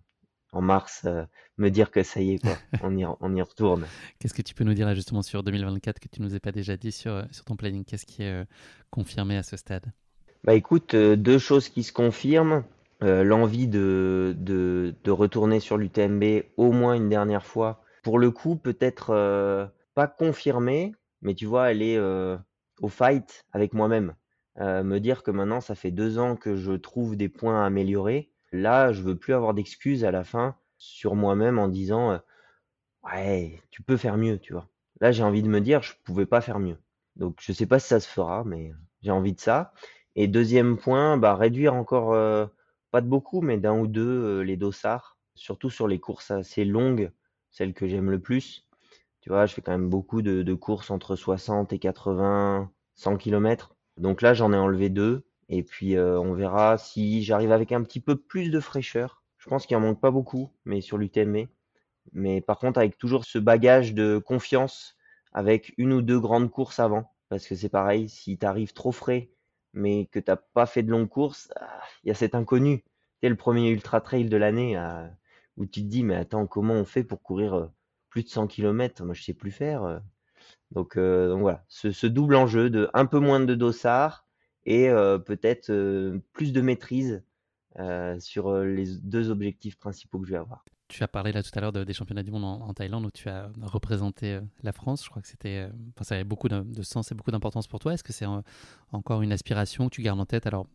[0.53, 1.25] en mars euh,
[1.59, 3.89] me dire que ça y est, quoi, on y, on y retourne.
[4.19, 6.53] Qu'est-ce que tu peux nous dire là justement sur 2024 que tu nous ai pas
[6.53, 7.85] déjà dit sur, sur ton planning?
[7.85, 8.45] Qu'est-ce qui est euh,
[8.91, 9.93] confirmé à ce stade?
[10.45, 12.63] Bah écoute, euh, deux choses qui se confirment.
[13.03, 17.83] Euh, l'envie de, de, retourner sur l'UTMB au moins une dernière fois.
[18.05, 22.37] Pour le coup, peut-être euh, pas confirmée, mais tu vois, elle est euh,
[22.81, 24.15] au fight avec moi-même.
[24.59, 28.31] Me dire que maintenant, ça fait deux ans que je trouve des points à améliorer.
[28.53, 32.21] Là, je veux plus avoir d'excuses à la fin sur moi-même en disant
[33.03, 34.69] ouais, tu peux faire mieux, tu vois.
[35.01, 36.77] Là, j'ai envie de me dire, je pouvais pas faire mieux.
[37.17, 39.73] Donc, je sais pas si ça se fera, mais j'ai envie de ça.
[40.17, 42.15] Et deuxième point, bah, réduire encore,
[42.93, 46.65] pas de beaucoup, mais d'un ou deux, euh, les dossards, surtout sur les courses assez
[46.65, 47.11] longues,
[47.51, 48.69] celles que j'aime le plus.
[49.23, 53.75] Tu vois, je fais quand même beaucoup de, courses entre 60 et 80, 100 km.
[53.97, 55.25] Donc là, j'en ai enlevé deux.
[55.49, 59.23] Et puis, euh, on verra si j'arrive avec un petit peu plus de fraîcheur.
[59.39, 61.49] Je pense qu'il en manque pas beaucoup, mais sur l'UTMB.
[62.13, 64.97] Mais par contre, avec toujours ce bagage de confiance,
[65.33, 67.11] avec une ou deux grandes courses avant.
[67.29, 69.31] Parce que c'est pareil, si tu arrives trop frais,
[69.73, 72.85] mais que t'as pas fait de longues courses, ah, il y a cet inconnu.
[73.21, 75.07] C'est le premier ultra trail de l'année euh,
[75.57, 77.67] où tu te dis, mais attends, comment on fait pour courir euh,
[78.11, 79.05] plus de 100 km?
[79.05, 79.85] Moi, je sais plus faire.
[79.85, 79.99] euh.
[80.73, 84.27] Donc, euh, donc voilà, ce, double enjeu de un peu moins de dossard
[84.65, 85.71] et euh, peut-être
[86.33, 87.23] plus de maîtrise
[88.21, 90.65] sur les deux objectifs principaux que je vais avoir.
[90.93, 93.11] Tu as parlé là tout à l'heure de- des championnats du monde en, Thaïlande où
[93.11, 95.03] tu as représenté euh, la France.
[95.03, 97.81] Je crois que c'était, euh, enfin, ça avait beaucoup de, sens et beaucoup d'importance pour
[97.81, 97.95] toi.
[97.95, 98.27] Est-ce que c'est
[98.93, 100.47] encore une aspiration que tu gardes en tête?
[100.47, 100.67] Alors,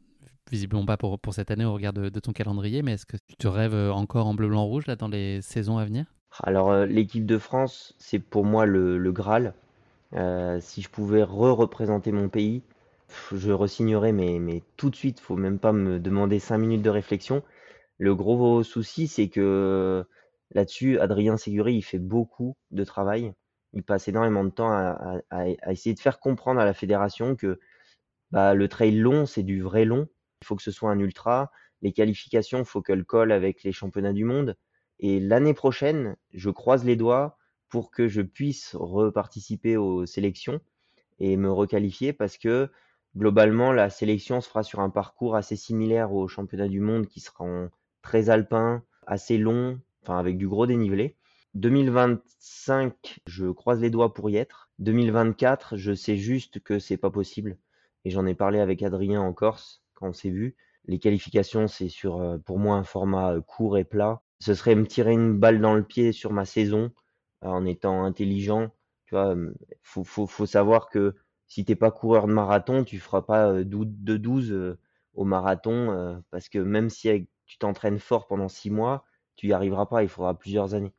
[0.49, 3.35] visiblement pas pour, pour cette année au regard de, ton calendrier, mais est-ce que tu
[3.35, 6.07] te rêves euh, encore en bleu, blanc, rouge là dans les saisons à venir?
[6.41, 9.53] Alors, l'équipe de France, c'est pour moi le, Graal.
[10.61, 12.63] Si je pouvais re-représenter mon pays,
[13.35, 16.89] je resignerais, mais, mais tout de suite, faut même pas me demander cinq minutes de
[16.89, 17.43] réflexion.
[17.97, 20.05] Le gros souci, c'est que
[20.51, 23.33] là-dessus, Adrien Séguré, il fait beaucoup de travail.
[23.73, 25.21] Il passe énormément de temps à,
[25.69, 27.59] essayer de faire comprendre à la fédération que
[28.31, 30.07] bah, le trail long, c'est du vrai long.
[30.41, 31.51] Il faut que ce soit un ultra.
[31.81, 34.55] Les qualifications, il faut qu'elles collent avec les championnats du monde.
[34.99, 37.37] Et l'année prochaine, je croise les doigts
[37.69, 40.59] pour que je puisse reparticiper aux sélections
[41.19, 42.69] et me requalifier parce que
[43.15, 47.19] globalement, la sélection se fera sur un parcours assez similaire aux championnats du monde qui
[47.19, 47.69] seront
[48.07, 51.17] très alpins, assez longs, enfin avec du gros dénivelé.
[51.55, 54.69] 2025, je croise les doigts pour y être.
[54.79, 57.57] 2024, je sais juste que c'est pas possible.
[58.05, 60.55] Et j'en ai parlé avec Adrien en Corse quand on s'est vu.
[60.85, 64.21] Les qualifications, c'est sur, euh, pour moi, un format euh, court et plat.
[64.39, 66.93] Ce serait me tirer une balle dans le pied sur ma saison
[67.43, 68.69] euh, en étant intelligent.
[69.05, 69.35] Tu vois,
[69.81, 71.13] faut, savoir que
[71.47, 74.77] si t'es pas coureur de marathon, tu feras pas de 12
[75.13, 77.09] au marathon parce que même si
[77.47, 80.03] tu t'entraînes fort pendant six mois, tu y arriveras pas.
[80.03, 80.93] Il faudra plusieurs années.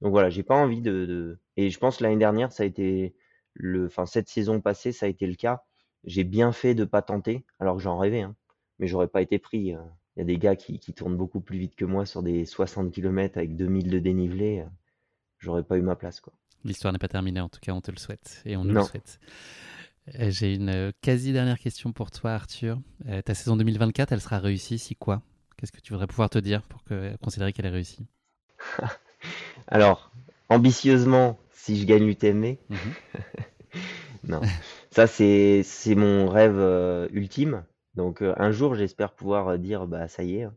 [0.00, 3.14] Donc voilà, j'ai pas envie de, et je pense que l'année dernière, ça a été
[3.54, 5.64] le, enfin cette saison passée, ça a été le cas.
[6.04, 8.34] J'ai bien fait de pas tenter, alors que j'en rêvais, hein,
[8.78, 9.58] mais j'aurais pas été pris.
[9.58, 9.78] Il
[10.16, 12.90] y a des gars qui, qui, tournent beaucoup plus vite que moi sur des 60
[12.92, 14.64] km avec 2000 de dénivelé.
[15.38, 16.32] J'aurais pas eu ma place, quoi.
[16.64, 18.82] L'histoire n'est pas terminée, en tout cas, on te le souhaite et on nous le
[18.82, 19.18] souhaite.
[20.18, 22.80] Euh, j'ai une euh, quasi dernière question pour toi, Arthur.
[23.06, 25.22] Euh, ta saison 2024, elle sera réussie si quoi?
[25.60, 28.06] Qu'est-ce que tu voudrais pouvoir te dire pour que, considérer qu'elle est réussie?
[29.68, 30.10] Alors,
[30.48, 32.56] ambitieusement, si je gagne l'UTMB.
[32.70, 32.78] Mhm.
[34.24, 34.40] non,
[34.90, 37.64] ça c'est mon rêve ultime.
[37.94, 40.56] Donc un jour, j'espère pouvoir dire bah ça y est, hein,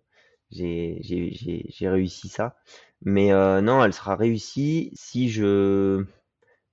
[0.51, 2.55] j'ai réussi ça.
[3.01, 3.31] Mais
[3.61, 6.05] non, elle sera réussie si je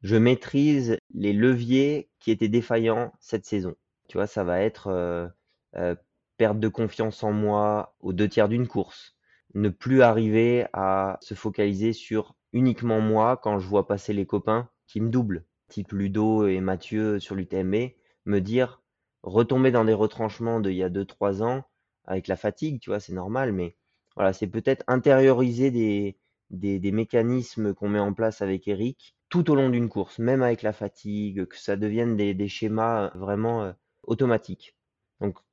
[0.03, 3.74] je maîtrise les leviers qui étaient défaillants cette saison.
[4.09, 5.28] Tu vois, ça va être euh,
[5.76, 5.95] euh,
[6.41, 9.14] perte de confiance en moi aux deux tiers d'une course,
[9.53, 14.70] ne plus arriver à se focaliser sur uniquement moi quand je vois passer les copains
[14.86, 17.91] qui me doublent, type Ludo et Mathieu sur l'UTMB,
[18.24, 18.80] me dire
[19.22, 21.64] retomber dans des retranchements d'il y a 2-3 ans
[22.07, 23.76] avec la fatigue, tu vois, c'est normal, mais
[24.16, 26.16] voilà, c'est peut-être intérioriser des,
[26.49, 30.41] des, des mécanismes qu'on met en place avec Eric tout au long d'une course, même
[30.41, 33.72] avec la fatigue, que ça devienne des, schémas euh, vraiment euh,
[34.05, 34.74] automatiques.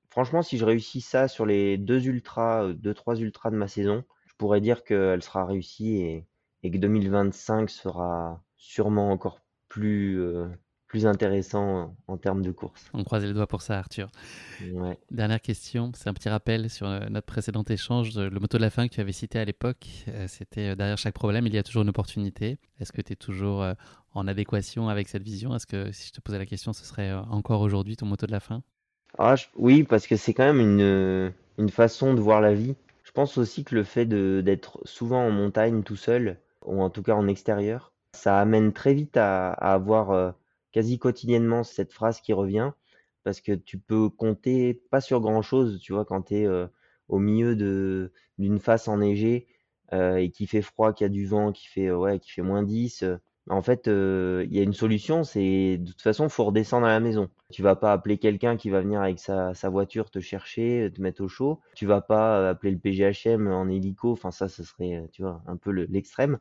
[0.09, 3.67] Franchement, si je réussis ça sur les deux ultras, euh, deux, trois ultras de ma
[3.67, 6.25] saison, je pourrais dire qu'elle sera réussie et,
[6.69, 9.39] que 2025 sera sûrement encore
[9.69, 10.19] plus,
[10.87, 12.89] plus intéressant en termes de course.
[12.93, 14.09] On croise les doigts pour ça, Arthur.
[15.11, 18.15] Dernière question, c'est un petit rappel sur euh, notre précédent échange.
[18.15, 20.97] Le moto de la fin que tu avais cité à l'époque, euh, c'était euh, derrière
[20.97, 22.57] chaque problème, il y a toujours une opportunité.
[22.79, 23.65] Est-ce que tu es toujours
[24.13, 25.53] en adéquation avec cette vision?
[25.55, 28.31] Est-ce que si je te posais la question, ce serait encore aujourd'hui ton moto de
[28.31, 28.63] la fin?
[29.17, 32.75] Ah, Oui, parce que c'est quand même une, une façon de voir la vie.
[33.03, 37.03] Je pense aussi que le fait d'être souvent en montagne tout seul, ou en tout
[37.03, 40.35] cas en extérieur, ça amène très vite à, avoir
[40.71, 42.71] quasi quotidiennement cette phrase qui revient
[43.27, 46.65] parce que tu peux compter pas sur grand chose, tu vois, quand tu es euh,
[47.09, 47.57] au milieu
[48.37, 49.47] d'une face enneigée
[49.91, 52.41] euh, et qui fait froid, qu'il y a du vent, qui fait ouais, qui fait
[52.41, 53.03] moins 10.
[53.49, 56.89] Euh, en fait, il y a une solution, c'est de toute façon, faut redescendre à
[56.89, 57.29] la maison.
[57.51, 61.01] Tu vas pas appeler quelqu'un qui va venir avec sa, sa voiture te chercher, te
[61.01, 61.59] mettre au chaud.
[61.75, 64.11] Tu vas pas appeler le PGHM en hélico.
[64.11, 66.39] Enfin, ça, ce serait, tu vois, un peu l'extrême.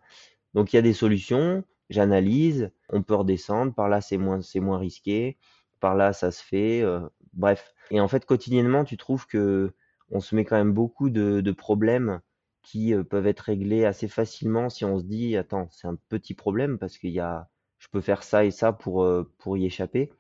[0.55, 4.61] Donc, il y a des solutions j'analyse, on peut redescendre, par là c'est moins, c'est
[4.61, 5.37] moins risqué,
[5.81, 7.01] par là ça se fait, euh,
[7.33, 7.75] bref.
[7.91, 9.73] Et en fait, quotidiennement, tu trouves que
[10.11, 12.21] on se met quand même beaucoup de, problèmes
[12.67, 16.79] qui peuvent être réglés assez facilement si on se dit, attends, c'est un petit problème
[16.79, 17.49] parce qu'il y a,
[17.79, 19.07] je peux faire ça et ça pour,
[19.57, 20.13] y échapper.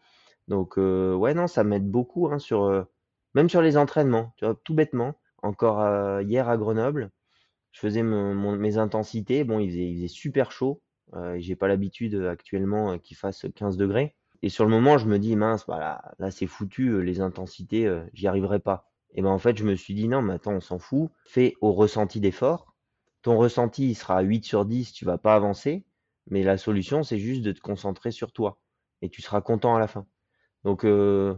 [0.48, 2.86] Donc, ouais, non, ça m'aide beaucoup, hein, sur,
[3.34, 4.32] même sur les entraînements,
[4.64, 5.18] tout bêtement.
[5.42, 5.80] Encore
[6.22, 7.10] hier à Grenoble,
[7.72, 10.80] je faisais mes intensités, bon, il faisait, super chaud,
[11.14, 14.14] euh, j'ai pas l'habitude actuellement qu'il fasse 15 degrés.
[14.42, 18.28] Et sur le moment, je me dis, mince, bah là c'est foutu, les intensités, j'y
[18.28, 18.88] arriverai pas.
[19.14, 21.10] Et ben en fait, je me suis dit, non, mais attends, on s'en fout.
[21.24, 22.74] Fais au ressenti d'effort.
[23.22, 25.84] Ton ressenti, il sera à 8 sur 10, tu vas pas avancer.
[26.28, 28.60] Mais la solution, c'est juste de te concentrer sur toi.
[29.02, 30.06] Et tu seras content à la fin.
[30.64, 31.34] Donc, euh,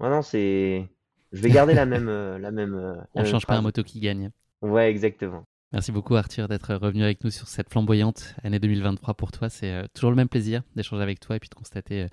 [0.00, 0.88] non, c'est.
[1.32, 2.08] Je vais garder la même.
[2.08, 4.30] la même on change pas un moto qui gagne.
[4.60, 5.46] Ouais, exactement.
[5.72, 9.48] Merci beaucoup Arthur d'être revenu avec nous sur cette flamboyante année 2023 pour toi.
[9.48, 12.08] C'est euh, toujours le même plaisir d'échanger avec toi et puis de constater euh,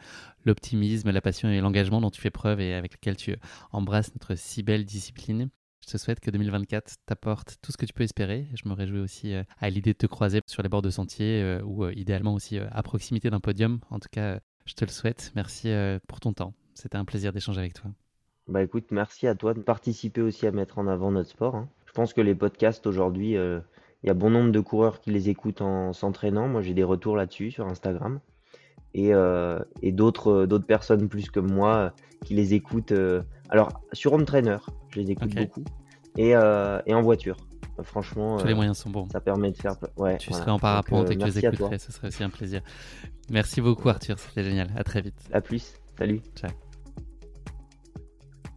[0.45, 3.35] l'optimisme, la passion et l'engagement dont tu fais preuve et avec lequel tu
[3.73, 5.49] embrasses notre si belle discipline.
[5.85, 8.47] Je te souhaite que 2024 t'apporte tout ce que tu peux espérer.
[8.53, 11.59] Je me réjouis aussi euh, à l'idée de te croiser sur les bords de sentier
[11.65, 13.81] ou idéalement aussi à proximité d'un podium.
[13.89, 15.33] En tout cas, je te le souhaite.
[15.35, 15.73] Merci
[16.07, 16.53] pour ton temps.
[16.75, 17.91] C'était un plaisir d'échanger avec toi.
[18.47, 21.55] Bah écoute, merci à toi de participer aussi à mettre en avant notre sport.
[21.55, 21.69] Hein.
[21.89, 25.29] Je pense que les podcasts aujourd'hui, il y a bon nombre de coureurs qui les
[25.29, 26.47] écoutent en s'entraînant.
[26.47, 28.19] Moi, j'ai des retours là-dessus sur Instagram.
[28.93, 29.11] Et,
[29.81, 32.93] et d'autres d'autres personnes plus que moi qui les écoutent.
[33.49, 34.57] alors, sur Home Trainer,
[34.89, 35.63] je les écoute beaucoup.
[36.15, 37.37] Et, et en voiture.
[37.81, 39.07] Franchement, tous les moyens sont bons.
[39.09, 39.75] Ça permet de faire.
[39.97, 42.61] Ouais, tu serais en parapente et que tu les écouterais, ce serait aussi un plaisir.
[43.31, 44.19] Merci beaucoup, Arthur.
[44.19, 44.69] C'était génial.
[44.75, 45.15] À très vite.
[45.33, 45.73] À plus.
[45.97, 46.21] Salut.
[46.35, 46.51] Ciao.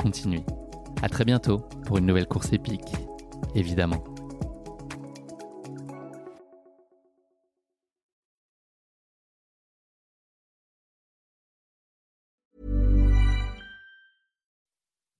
[0.00, 0.44] continuez.
[1.02, 2.92] À très bientôt pour une nouvelle course épique,
[3.54, 4.04] évidemment.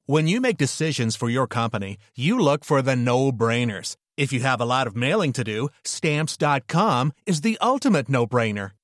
[0.07, 3.97] When you make decisions for your company, you look for the no-brainers.
[4.19, 8.73] If you have a lot of mailing to do, stamps.com is the ultimate no-brainer.